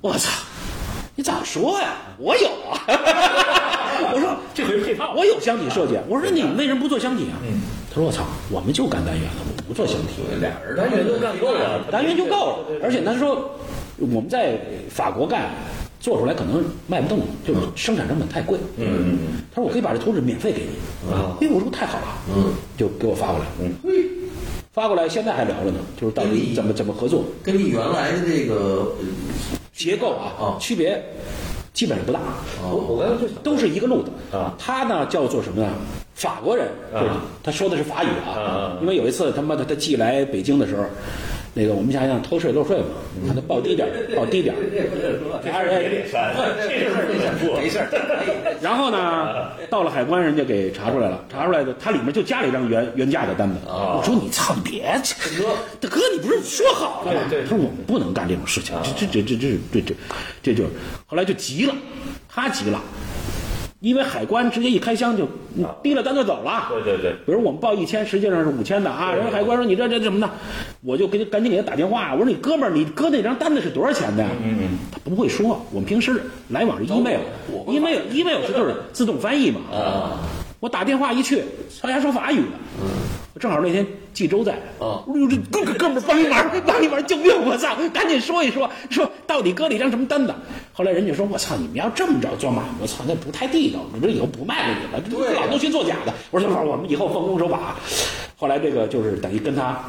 [0.02, 0.32] 我操，
[1.16, 1.94] 你咋说呀？
[2.18, 2.82] 我有啊。
[4.14, 5.98] 我说这回配套我有箱体设计。
[6.08, 7.38] 我说你为什么不做箱体啊？
[7.94, 10.24] 他说我操，我们就干单元的，我不做箱体。
[10.40, 12.58] 俩人单元都干够了，单元就够了。
[12.82, 13.52] 而且他说
[13.98, 14.60] 我们在
[14.90, 15.52] 法国干。
[16.00, 18.86] 做出来可能卖不动，就是生产成本太贵嗯。
[18.86, 19.18] 嗯，
[19.52, 21.12] 他说我可以把这图纸免费给你。
[21.12, 22.06] 啊，哎，我说太好了。
[22.34, 23.46] 嗯，就给我发过来。
[23.60, 23.74] 嗯，
[24.78, 27.24] 发过来，现在还聊着呢，就是到底怎么怎么合作。
[27.42, 28.92] 跟你原来的这个
[29.74, 31.04] 结构啊，啊区别
[31.74, 32.20] 基本上不大，
[32.62, 34.54] 我我刚才就都是一个路子啊。
[34.60, 35.68] 他呢叫做什么呢？
[36.14, 37.10] 法国人，就是
[37.42, 38.78] 他说的是法语啊啊。
[38.80, 40.84] 因为有一次他妈的他寄来北京的时候，
[41.58, 42.86] 那个我们想想偷税漏税嘛，
[43.28, 44.60] 他得报低点，报低点儿。
[45.52, 47.80] 还是别脸山，这事儿，没事，
[48.62, 53.56] 然后呢，到了海关，人家给查出来了，查出来的，它里面就加了一张原原价的单子。
[53.66, 54.84] 我说你操，你别，
[55.82, 57.22] 大哥，你不是说好了吗？
[57.28, 59.96] 他说我们不能干这种事情，这这这这这这
[60.44, 60.66] 这就，
[61.08, 61.74] 后来就急了，
[62.30, 62.80] 他急了。
[63.80, 65.28] 因为海关直接一开箱就
[65.84, 66.68] 提了单就走了。
[66.70, 69.14] 对对对比如我们报一千，实际上是五千的啊。
[69.14, 70.30] 人家海关说你这这什么的，
[70.82, 74.30] 我就给赶紧给他打电话，我说你哥们儿，你搁那张单子是多少钱的呀？
[74.44, 79.60] 嗯嗯，他不会说，我们平时来往是 email，email email 是就是自动翻译嘛。
[79.72, 80.20] 啊，
[80.60, 81.44] 我打电话一去，
[81.82, 82.48] 他家说法语呢。
[82.82, 82.88] 嗯，
[83.40, 84.54] 正好那天冀州在。
[84.80, 87.34] 啊哎呦，这哥哥们儿帮一忙， 帮一忙，救命！
[87.46, 90.34] 我操，赶紧说一说，说到底搁了一张什么单子。
[90.74, 96.14] 后来人家说，我操，你们要这么着做买卖，我操，那不太地道，我这以后不卖给你了，这老弄虚作假的。
[96.32, 97.76] 我说，我们以后奉公守法。
[98.38, 99.80] 后来这个就是等于跟他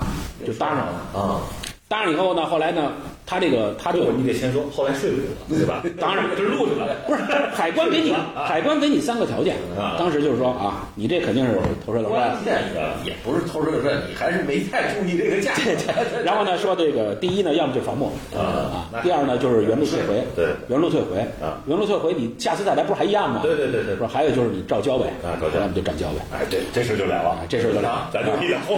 [0.47, 0.93] 就搭上了。
[1.15, 1.41] 啊，
[1.89, 2.93] 搭上以后呢，后来呢，
[3.27, 5.83] 他这个他这个你得先说，后来睡不着了，对吧？
[5.99, 6.95] 当然这是录着了。
[7.09, 7.23] 不是
[7.55, 11.55] 海关给你 海关给你三个条件啊，当时就是说啊，你这肯定是
[11.87, 12.19] 偷税漏税。
[12.19, 12.63] 关键
[13.05, 15.77] 也不是偷税漏税，你还是没太注意这个价钱。
[16.23, 18.05] 然后呢，说这个第一呢，要么就罚没
[18.37, 23.41] 啊啊，第二呢就是原路退回，对原路退回啊，原路退回，你下次再来不是还一样吗？
[23.43, 24.07] 对对对对是？
[24.07, 26.21] 还有就是你照交呗，啊照交要么就照交呗。
[26.35, 28.77] 哎，对这事儿就了了，这事儿就了咱就一点后。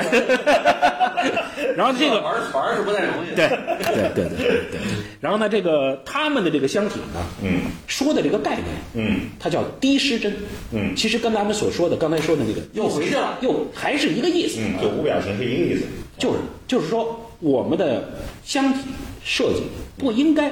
[1.76, 2.99] 然后这个玩玩儿是不太容易。
[3.36, 4.80] 对对对对对对。
[5.20, 7.62] 然后呢，这个他们的这个箱体呢，嗯。
[7.86, 10.34] 说的这个概念，嗯，它叫低失真，
[10.72, 10.94] 嗯。
[10.96, 13.38] 其实跟咱们所说的刚才说的那个又回去了。
[13.40, 15.84] 又还是一个意思，嗯，就无表情是一个意思。
[16.18, 18.12] 就是就是说我们的
[18.44, 18.80] 箱体
[19.24, 19.62] 设计
[19.96, 20.50] 不应该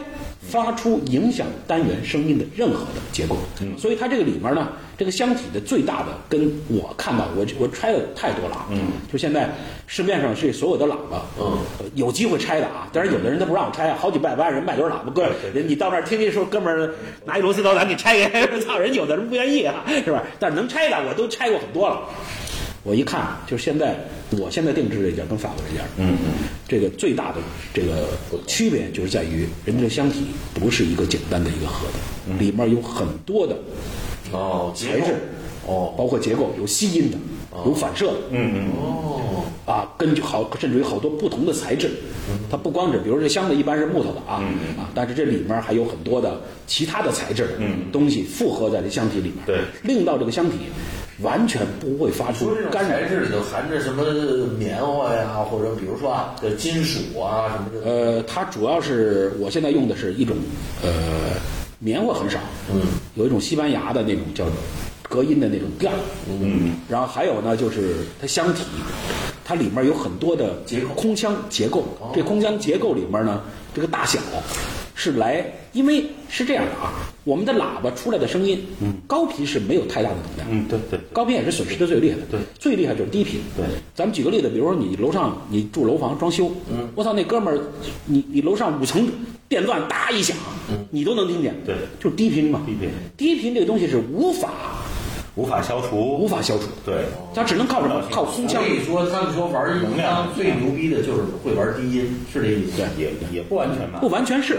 [0.50, 3.78] 发出影响单元声音的任何的结构，嗯。
[3.78, 8.80] 所以它这个里面呢，这个箱体的最大的跟我看到我我拆的太多了啊，嗯，
[9.12, 9.48] 就现在
[9.86, 11.58] 市面上这所有的喇叭，嗯。
[11.78, 16.94] 呃，有机会拆的啊，但是有的人他不让我拆啊，好几百万人卖多少喇叭，哥，人你到那儿听听说哥们儿
[17.24, 20.22] 拿一螺丝刀咱给拆开，操，人有的人不愿意啊，是吧？
[20.38, 22.00] 但是能拆的我都拆过很多了。
[22.88, 23.94] 我一看，就是现在，
[24.30, 27.38] 我现在定制这件跟法国这件，嗯嗯，这个最大的
[27.74, 28.08] 这个
[28.46, 30.24] 区别就是在于，人家的箱体
[30.54, 33.54] 不是一个简单的一个盒子，里面有很多的
[34.32, 35.12] 哦，材质，
[35.66, 35.92] 哦。
[35.98, 37.18] 包括结构，有吸音的，
[37.66, 41.90] 有反射的，嗯嗯哦，啊，根据好，甚至于好多不同的材质，
[42.50, 44.40] 它不光是，比如这箱子一般是木头的啊，
[44.78, 47.50] 啊，但是这里面还有很多的其他的材质的
[47.92, 49.58] 东西复合在这箱体里面，对。
[49.82, 50.56] 令到这个箱体
[51.20, 53.08] 完全不会发出干扰材。
[53.08, 54.04] 质里头含着什么
[54.58, 57.90] 棉花呀，或者比如说啊，金属啊什么的。
[57.90, 60.36] 呃，它主要是我现在用的是一种
[60.82, 60.90] 呃
[61.78, 62.38] 棉花很少，
[62.72, 62.80] 嗯，
[63.14, 64.44] 有一种西班牙的那种叫
[65.08, 65.98] 隔音的那种垫儿，
[66.28, 68.64] 嗯，然后还有呢就是它箱体，
[69.44, 73.42] 它里面有很多的结构空腔结构，这空腔结构里面呢
[73.74, 74.18] 这个大小
[75.00, 76.92] 是来，因为是这样的啊，
[77.22, 83.40] 我们的喇叭出来的声音，嗯，高频是没有太大的能量，嗯，对对，高频也是损失的最厉害的，对，最厉害就是低频。
[83.56, 87.60] 对，咱们举个例子，比如说你楼上你住楼房装修，嗯，我操，那哥们儿，
[88.06, 89.08] 你你楼上五层
[89.48, 90.36] 电钻哒一响，
[90.68, 91.76] 嗯，你都能听见，对。
[92.00, 94.50] 就是低频嘛，低频，低频这个东西是无法
[95.38, 98.02] 无法消除，无法消除，对，它只能靠什么？
[98.10, 98.60] 靠空腔。
[98.60, 98.68] 所。
[98.68, 102.76] 以说，他们说玩音箱最牛逼的就是会玩低音，是这意思。
[102.76, 102.86] 对。
[102.98, 104.00] 也也不完全吧。
[104.00, 104.08] 不。
[104.08, 104.58] 完全是。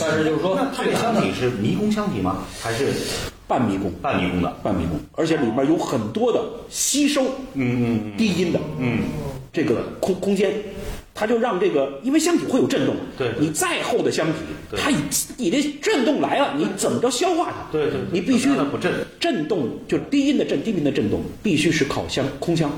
[0.00, 2.44] 但是就是说，那它这箱体是迷宫箱体吗？
[2.62, 2.92] 还是？
[3.48, 4.56] 半迷宫，半迷宫的？
[4.62, 7.22] 半迷宫，而且里面有很多的吸收
[7.54, 8.16] 嗯嗯。
[8.16, 9.00] 低音的，嗯，
[9.52, 10.54] 这个空空间，
[11.14, 14.96] 它就让这个，因为箱体会有震动，对你再厚的箱体，它以
[15.36, 17.70] 你的震动来了，你怎么着消化它？
[17.70, 18.00] 对对对。
[18.10, 18.92] 你必须不震。
[19.20, 22.70] 震动就低音的震，低频的震动必须是烤箱空腔，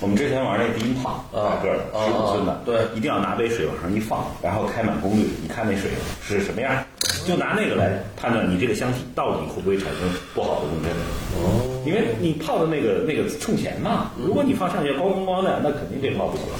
[0.00, 2.76] 我们之前玩那低音炮，大个的，啊十五寸的，对。
[2.94, 5.90] 一定要拿杯水往上一放，然后开满功率，你看那水
[6.22, 6.84] 是什么样，
[7.26, 10.90] 就拿那个来判断你这个箱体到底会不会产生不好的共振。
[11.36, 16.58] 哦，因为你泡的那个那个冲前嘛，如果你放上去咣咣咣的，那肯定这泡不行了。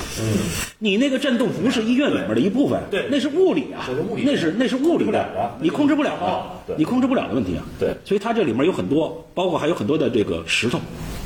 [0.79, 3.07] 你那个震动不是医院里面的一部分，对。
[3.11, 3.85] 那是物理啊，
[4.25, 7.65] 那是那是物理的你控制不了哦对，你控制不了的问题啊。
[7.79, 10.79] 对所以它这里面有很多，包括还有很多的这个石头，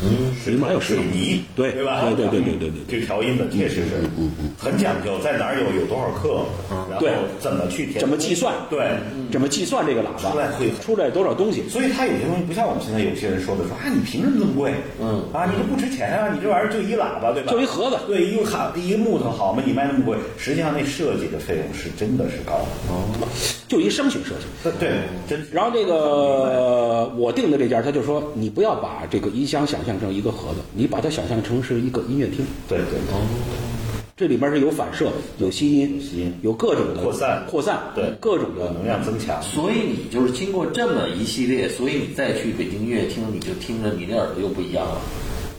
[0.03, 2.03] 嗯，里面还有石头水泥，对对吧？
[2.05, 2.81] 对对对对对对。
[2.89, 6.45] 这个调音的确实是，嗯嗯很讲究，在哪儿有有多少克，
[6.91, 8.55] 然后对怎么去填，怎么计算？
[8.69, 8.91] 对，
[9.31, 11.69] 怎么计算这个喇叭出来会出来多少东西？
[11.69, 14.75] 所以它有些东西不像我们现在有些人说的说啊，你凭什么那么贵？
[15.01, 17.53] 嗯啊，你这不值钱啊，你这玩意儿就一喇叭对吧？
[17.53, 19.63] 就一盒子对，一个卡一个木头好嘛？
[19.65, 22.55] 你卖那么贵，实际上那设计的费用是真的是高。
[22.89, 23.05] 哦，
[23.69, 24.47] 就一声学设计。
[24.63, 24.73] 对
[25.29, 32.45] 对，真然后这个我定的这家，他就说你不要把这个音箱想象成一个盒子，你把它想象成是一个音乐厅。
[32.69, 33.23] 对对哦，
[34.17, 35.09] 这里边是有反射、
[35.39, 39.41] 有吸音、吸音有各种的扩散扩散，对各种的能量增强。
[39.41, 45.01] 所以你就是经过这么一系列，所以你再去北京音乐厅，你就听着你的耳朵又不一样了。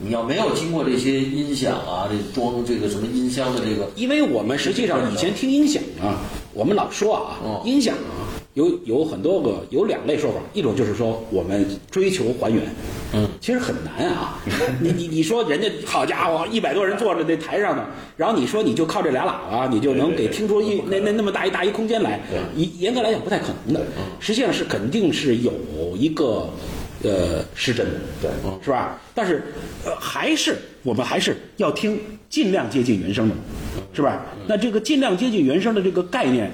[0.03, 6.19] 你要没有经过这些音响啊，这装这个什么音箱的这个，因为我们实际上以前听音响啊，
[6.53, 12.63] 我们老说啊，哦音响啊有有很多个有两类说法，一种就是说我们追求还原，
[13.13, 14.37] 嗯，其实很难啊。
[14.81, 17.85] 你你你说人家好家伙，一百多人坐着那台上呢，
[18.17, 22.19] 然后你说你就靠这俩喇叭，你就能给听出一那那那么大一大一空间来，
[22.55, 23.81] 严严格来讲不太可能的。
[24.19, 25.53] 实际上是肯定是有
[25.95, 26.49] 一个
[27.03, 28.29] 呃失真的，对
[28.61, 28.99] 是吧？
[29.15, 29.43] 但是
[29.85, 31.97] 呃还是我们还是要听
[32.29, 33.35] 尽量接近原声的，
[33.93, 34.25] 是吧？
[34.45, 36.51] 那这个尽量接近原声的这个概念，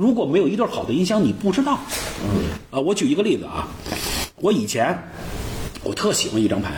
[0.00, 1.78] 如果没有一对好的音箱，你不知道。
[2.24, 3.68] 嗯，呃，我举一个例子啊，
[4.36, 4.98] 我以前
[5.84, 6.72] 我特喜欢一张盘，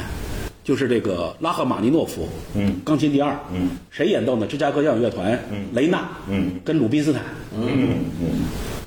[0.64, 4.44] 就是这个拉赫玛尼诺夫，嗯，钢琴第二，嗯，谁演奏呢？
[4.48, 7.22] 芝加哥交响乐团，嗯雷纳，嗯，跟鲁宾斯坦。
[7.56, 7.64] 嗯
[8.20, 8.26] 嗯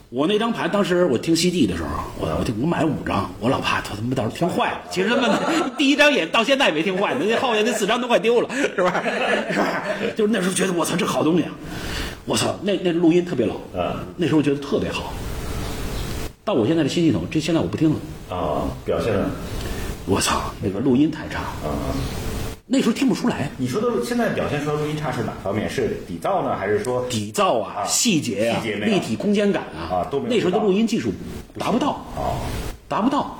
[0.09, 4.81] 我那张盘当时我听 CD 的时候，我我听我买了五张，我老怕他他妈到时候听坏了。
[4.91, 5.39] 其实他妈
[5.77, 9.01] 第一张也到现在没听坏，那后面那四张都快丢了，是吧？
[9.49, 9.83] 是吧？
[10.15, 11.51] 就是那时候觉得我操这好东西啊！
[12.25, 15.13] 我操，那那录音特别老，啊那时候觉得特别好。
[16.43, 17.95] 到我现在的新系统，这现在我不听了。
[18.29, 19.29] 啊，表现了
[20.07, 21.93] 我操，那个录音太差，啊。
[22.67, 25.69] 那时候听不出来，你说的现在表现出来录音差是哪方面？
[25.69, 31.13] 是底噪呢，还是说底噪啊、啊细节啊、节立体空间感啊，啊都没有那时候的录音技术
[31.59, 32.33] 达不到，啊
[32.87, 33.37] 达不到，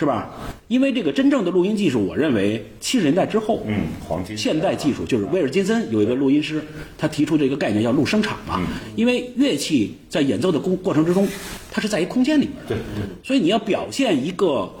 [0.00, 0.30] 是吧？
[0.68, 6.64] 因为这个真正的录音技术，我认为七十年代之后，嗯黄金现代技术就是威尔金森有一个录音师，
[6.96, 8.66] 他提出这个概念叫录声场嘛。
[8.96, 11.28] 因为乐器在演奏的过过程之中，
[11.70, 12.78] 它是在一空间里面的，对
[13.22, 14.72] 所以你要表现一个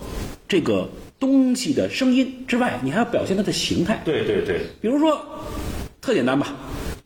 [0.48, 4.00] 这个东西的声音之外，你还要表现它的形态。
[4.02, 5.20] 对对对，比如说，
[6.00, 6.56] 特简单吧，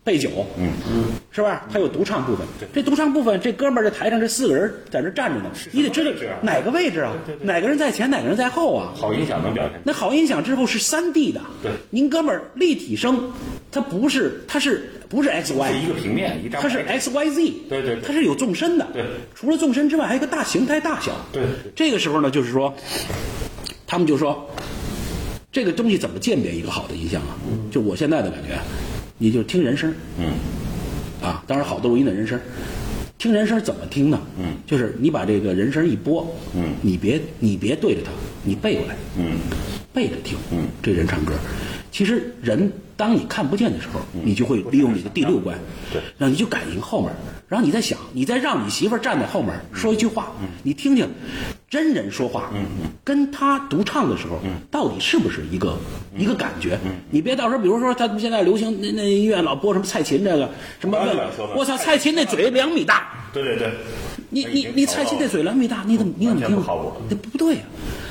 [0.05, 0.29] 背酒，
[0.59, 1.67] 嗯嗯，是吧？
[1.73, 6.11] 它有独唱部分，这独唱部分，这哥们儿这台上这四个人在这站着呢，你得知道
[6.43, 8.93] 哪个位置啊，哪个人在前，哪个人在后啊。
[8.95, 9.81] 好音响能表现。
[9.83, 13.33] 那好音响之后是三 D 的，对您哥们儿立体声，
[13.73, 21.45] 它不是，它是不是 X 是 Y，一个平面，一张它是 X Y Z，对对对它是有纵深的，对，除了纵深之外，还有一个大形态大小，对
[21.75, 22.75] 这个时候呢，就是说，
[23.87, 24.51] 他们就说，
[25.51, 27.33] 这个东西怎么鉴别一个好的音箱啊？
[27.71, 28.59] 就我现在的感觉，
[29.19, 30.33] 你就听人声，嗯。
[31.23, 32.39] 啊，当然好多录音的人声，
[33.17, 34.21] 听人声怎么听呢？
[34.39, 36.75] 嗯，就是你把这个人声一播，嗯。
[36.83, 38.11] 你别你别对着他，
[38.43, 39.39] 你背过来，嗯。
[39.93, 41.33] 背着听，嗯，这人唱歌，
[41.93, 45.61] 其实人当你看不见的时候，你就会利用你的第六感，嗯
[45.93, 47.11] 对，让你就感应后面，
[47.49, 50.33] 然后你再想，你再让你媳妇儿站在后面说一句话，
[50.63, 51.09] 你听听
[51.69, 52.65] 真人说话，嗯。
[53.05, 54.39] 跟他独唱的时候，
[54.71, 55.77] 到底是不是一个
[56.17, 56.79] 一个感觉？
[57.11, 60.49] 你别到时候，比如说他们现在流行那那音乐老播什么蔡琴这个
[60.81, 60.99] 什么
[61.55, 63.57] 我操，蔡琴那嘴两米大，对对。
[63.59, 63.71] 对，
[64.31, 66.57] 你你你蔡琴那嘴两米大，你怎么你怎么听？
[66.57, 66.93] 完全不靠谱？
[67.11, 67.61] 那不对呀、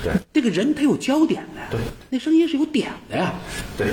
[0.04, 0.14] 对。
[0.32, 1.80] 这个人他有焦点的呀，对，
[2.10, 3.34] 那声音是有点的呀，
[3.78, 3.88] 对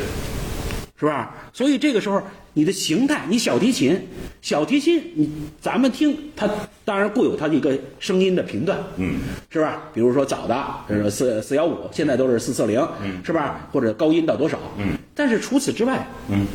[1.00, 1.34] 是吧？
[1.54, 2.22] 所以这个时候
[2.52, 3.98] 你的形态，你小提琴，
[4.42, 6.46] 小提琴，你咱们听它，
[6.84, 9.14] 当然固有它的一个声音的频段，嗯，
[9.48, 9.84] 是吧？
[9.94, 13.66] 比如说早的，四四幺五，现在都是四四零，嗯，是吧？
[13.72, 16.46] 或者高音到多少，嗯，但是除此之外，嗯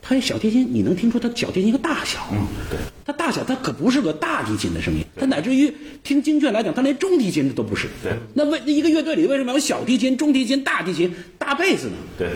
[0.00, 5.70] 它小提琴，你能听出它小提琴一个大小，嗯对，它大小它可不是个大提琴的声音，它乃至于
[6.02, 7.86] 听精确来讲，它连中提琴都不是。
[8.02, 11.96] 对那为一个乐队里为什么有小提琴、中提琴、大提琴、大贝斯呢？
[12.16, 12.30] 对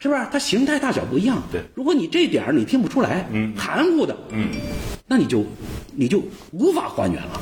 [0.00, 0.26] 是不是？
[0.32, 1.40] 它形态大小不一样。
[1.52, 4.48] 对如果你这点儿你听不出来，嗯含糊的，嗯
[5.06, 5.44] 那你就
[5.94, 6.22] 你就
[6.52, 7.40] 无法还原了，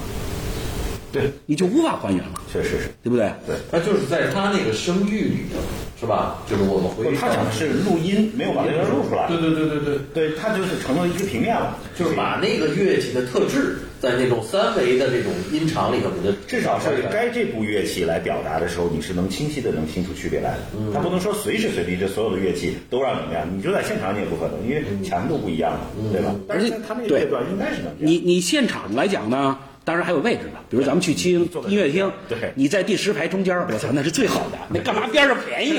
[1.12, 2.88] 对，你就无法还原了，确实是。
[3.02, 3.30] 对不对？
[3.46, 5.59] 对，他就是在他那个声域里头，
[5.98, 6.42] 是吧？
[6.48, 9.26] 就是我们回忆他讲的是录音，没有把那个录出来。
[9.28, 20.92] 对对对对对，对，他就是成了一个平面了，就是把那个乐器的特质，在那种三维的这种音场里头给它至少是该这部乐器来表达的时候，你是能清晰的能听出区别来的。
[20.92, 25.80] 他不能说随时随地这所有的乐器都让你那样，你就在现场你也不可能，因为强度不一样嘛，
[26.12, 26.34] 对吧？
[26.48, 27.92] 而且他那个对乐段应该是能。
[27.98, 29.59] 你你现场来讲呢，
[29.89, 34.59] 当然还有位置呢，比如咱们去听音乐厅，对你在第十排中间儿，我操，那是最好的。
[34.68, 35.72] 那干嘛边上便宜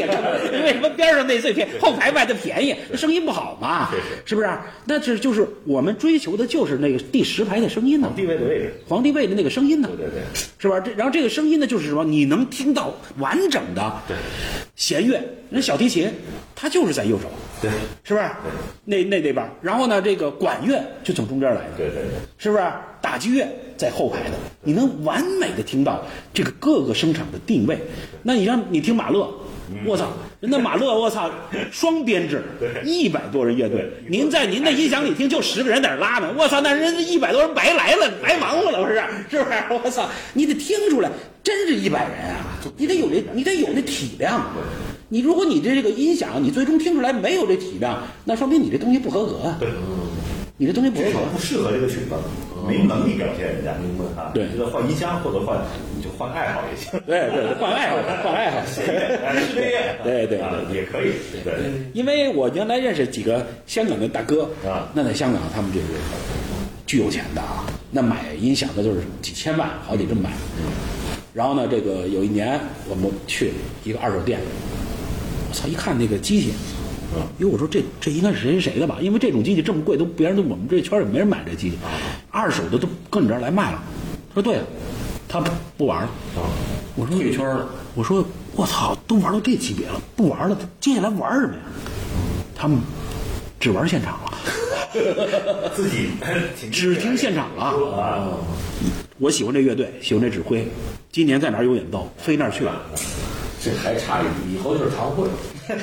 [0.51, 2.75] 为什么边上那最便宜，后排卖的便宜？
[2.89, 3.91] 那声音不好嘛？
[4.25, 4.49] 是不是？
[4.85, 9.87] 那这就是我们追求的就是那个第十排的声音呢，地位的位置，皇帝位的那个声音呢？
[9.95, 10.23] 对对对，
[10.57, 10.79] 是吧？
[10.79, 12.03] 这然后这个声音呢，就是什么？
[12.03, 14.01] 你能听到完整的
[14.75, 16.11] 弦乐，那小提琴，
[16.55, 17.29] 它就是在右手，
[17.61, 17.69] 对
[18.03, 18.25] 是不是？
[18.85, 22.63] 那那那边，然后呢，这个管乐就从中间来的，对对对，是不是？
[23.01, 23.47] 打击乐
[23.77, 24.31] 在后排的，
[24.61, 26.03] 你能完美的听到
[26.33, 27.77] 这个各个声场的定位。
[28.23, 29.33] 那你让你听马勒，
[29.85, 31.31] 我操， 人家马勒，我操，
[31.71, 32.43] 双编制，
[32.83, 39.01] 一百多人乐队，您在您的音响里听就十个人在那拉呢，我操，那人家一百多人白来了，白忙活了，不是？
[39.29, 39.57] 是不是？
[39.69, 41.09] 我操，你得听出来，
[41.41, 42.45] 真是一百人啊！
[42.75, 44.45] 你得有这，你得有那体量。
[45.11, 49.57] 你如果你这个音响，你最终听出来没有这体量，那说明你这东西不合格啊！
[49.59, 49.67] 对
[50.57, 52.13] 你这东西不合格不适合这个曲子，
[52.67, 54.29] 没能力表现人家，明白啊？
[54.35, 55.57] 对你就换音箱或者换，
[55.95, 56.99] 你就换爱好也行。
[57.07, 58.57] 对对，换爱好，换爱好。
[58.59, 61.53] 哎是这样，对对啊，也可以，对，
[61.93, 65.87] 因为我原来认识几个香港的大哥啊那在香港他们就是
[66.85, 70.29] 巨有钱的啊，那买音响的就是几千万，好几这么买。
[71.33, 73.53] 然后呢，这个有一年我们去
[73.85, 74.39] 一个二手店，
[75.49, 76.53] 我操，一看那个机器，
[77.15, 78.97] 嗯因为我说这这应该是谁谁谁的吧？
[79.01, 81.77] 因为这种机器这么贵，都别人都我们这圈也没人买这机器，
[82.29, 83.81] 二手的都跟你这儿来卖了。
[84.29, 84.63] 他说对了，
[85.27, 86.09] 他不不玩了。
[86.95, 87.67] 我说退圈了。
[87.95, 88.23] 我说
[88.55, 91.61] 我操，都玩到这级别了，不玩了，接下来玩什么呀？
[92.55, 92.77] 他们
[93.59, 94.37] 只玩现场了，
[95.75, 96.09] 自己
[96.71, 98.37] 只听现场了。
[99.19, 100.65] 啊，我喜欢这乐队，喜欢这指挥，
[101.11, 102.81] 今年在哪儿有演奏，飞那儿去了。
[103.61, 105.27] 这还差一，以后就是堂会。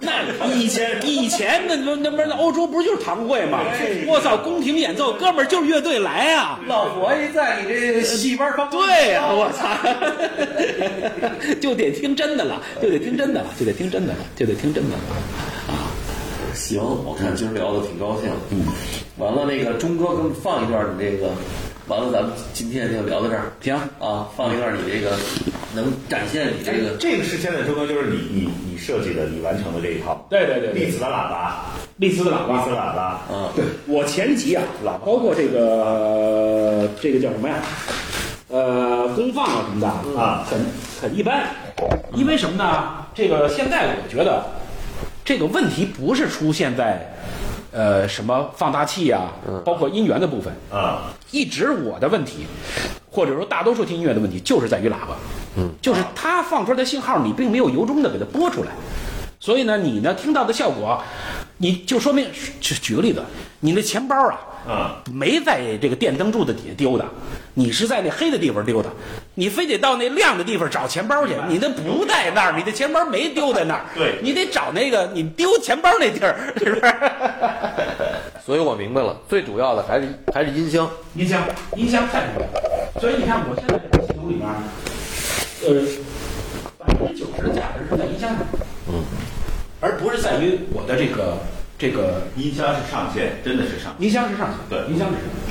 [0.00, 0.22] 那
[0.54, 3.60] 以前以前那那那不是欧洲不是就是堂会吗？
[4.06, 6.58] 我操，宫廷演奏，哥们儿就是乐队来啊！
[6.66, 9.68] 老佛爷在你这戏班方对呀、我操，
[11.60, 15.02] 就得听真的了，就得听真的了，就得听真的了，就得听真的了
[15.68, 15.92] 啊。
[16.54, 18.30] 行，我看今儿聊的挺高兴。
[18.50, 18.64] 嗯，
[19.18, 21.30] 完了，那个钟哥给我们放一段你这个，
[21.88, 23.44] 完了咱们今天就聊到这儿。
[23.62, 25.16] 行啊，放一段你这个
[25.74, 30.26] 能展现你这个这个是现在周哥就是你你你设计的，你完成的这一套。
[30.28, 31.64] 对对对对利兹的喇叭，
[31.96, 37.54] 利兹的喇叭利兹喇叭，嗯，对我前集啊，包括这个这个叫什么呀？
[38.48, 39.88] 呃，功放啊什么的
[40.20, 40.60] 啊很
[41.00, 41.46] 很一般。
[42.14, 43.06] 因为什么呢？
[43.14, 44.44] 这个现在我觉得
[45.24, 47.00] 这个问题不是出现在
[47.76, 49.30] 呃什么放大器啊，
[49.62, 52.46] 包括音源的部分，啊，一直我的问题，
[53.10, 55.08] 或者说大多数听音乐的问题，就是在于喇叭，
[55.58, 58.70] 嗯，就是它放出来的信号，你并没有由衷的给它播出来，
[59.38, 60.98] 所以呢，你呢听到的效果，
[61.58, 62.28] 你就说明，
[62.60, 63.22] 举举个例子，
[63.60, 64.38] 你那钱包啊，
[64.68, 67.04] 啊，没在这个电灯柱子底下丢的，
[67.54, 68.90] 你是在那黑的地方丢的，
[69.34, 76.94] 你非得到那亮的地方找钱包去，你那不在那儿，你的钱包没丢在那儿，对你得找那个你丢钱包那地儿，是不是？
[78.44, 80.88] 所以我明白了，最主要的还是还是音箱。
[81.14, 81.42] 音箱，
[81.74, 83.00] 音箱太重要。
[83.00, 84.46] 所以你看，我现在这个系统里面，
[85.64, 85.82] 呃，
[86.78, 88.38] 百分之九十的价值是在音箱上，
[88.88, 89.02] 嗯，
[89.86, 91.38] 而不是在于我的这个
[91.78, 94.04] 这个音箱是上限，真的是上线。
[94.04, 95.46] 音箱是上限，对音箱是上限。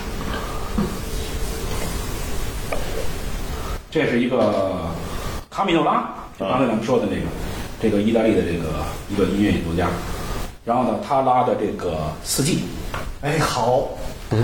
[3.89, 4.91] 这是一个
[5.49, 7.21] 卡米诺拉，就刚才咱们说的那个，
[7.81, 9.88] 这个意大利的这个一个音乐演奏家，
[10.65, 12.65] 然后呢，他拉的这个四季，
[13.21, 13.88] 哎，好，
[14.29, 14.38] 对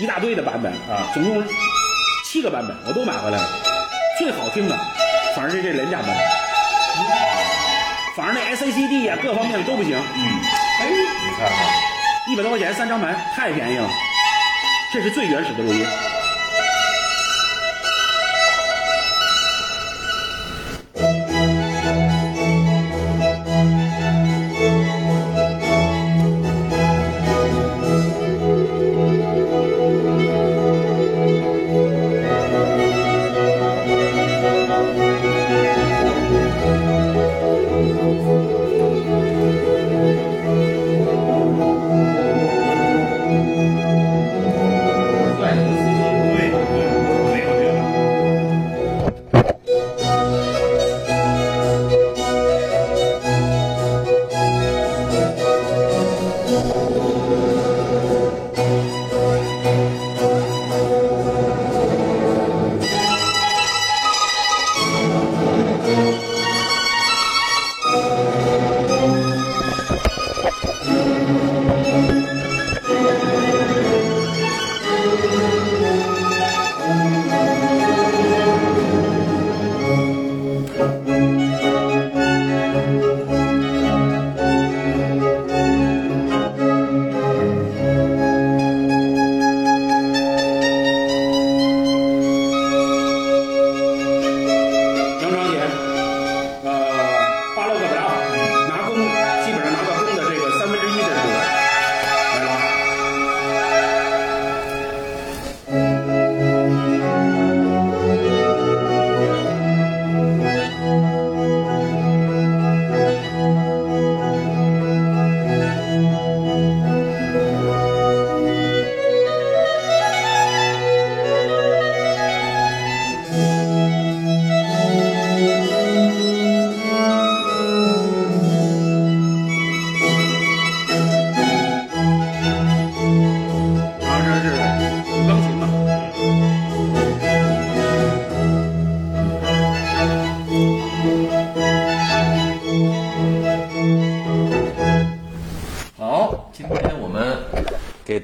[0.00, 1.42] 一大堆的版本啊总共
[2.24, 3.48] 七个版本，我都买回来了。
[4.18, 4.76] 最好听的，
[5.34, 6.08] 反正是这廉价版，
[8.16, 10.22] 反正那 SACD 呀、各方面都不行，嗯，
[10.80, 13.88] 哎，你看看，一百多块钱三张盘，太便宜了，
[14.92, 15.86] 这是最原始的录音。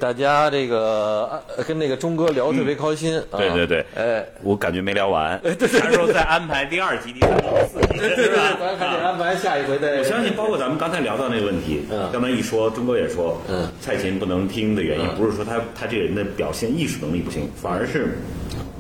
[0.05, 3.19] 大家这个呃跟那个钟哥聊得特别开心。
[3.31, 8.59] 啊对对对哎，我感觉没聊完，啥时候再安排第二集、第三集、第四集，对对对，是吧？
[8.61, 9.97] 咱还得安排下一回再。
[9.97, 18.19] 我相信，包括咱们刚才聊到那个问题，嗯刚才一说，钟哥也说，嗯蔡琴不能听的原因，嗯不是说他他这个人的表现艺术能力不行，反而是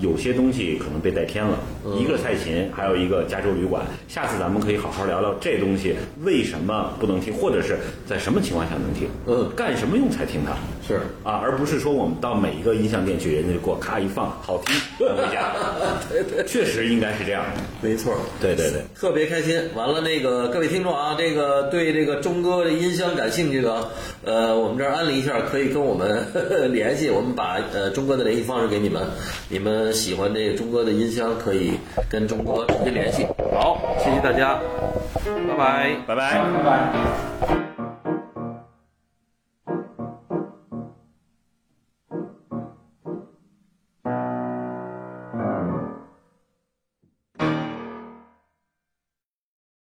[0.01, 1.59] 有些东西可能被带偏了。
[1.87, 3.83] 嗯一个蔡琴，还有一个加州旅馆。
[4.09, 10.53] 下次咱们可以好好聊聊这东西为什么不能听，或者是在什么情况下能听，嗯干什么用才听它。
[10.87, 15.53] 是啊，而不是说我们到每一个音像店去，人家就给我咔一放，好听，拿回家。
[16.47, 17.45] 确实应该是这样。
[17.81, 18.15] 没错。
[18.41, 18.83] 对对对。
[18.95, 19.71] 特别开心。
[19.75, 23.89] 完了，那个各位听众啊，这个对这个钟哥的音箱感兴趣的，
[24.25, 29.03] 呃，我们这儿安利一下，可以跟我们呵 呵联系，我们把呃钟哥的联系方式给你们。
[29.49, 31.73] 你们喜欢这个钟哥的音箱，可以
[32.11, 33.27] 跟钟哥直接联系。
[33.55, 34.61] 好，谢谢大家，
[35.49, 36.33] 拜拜拜拜。
[36.35, 37.64] 拜拜。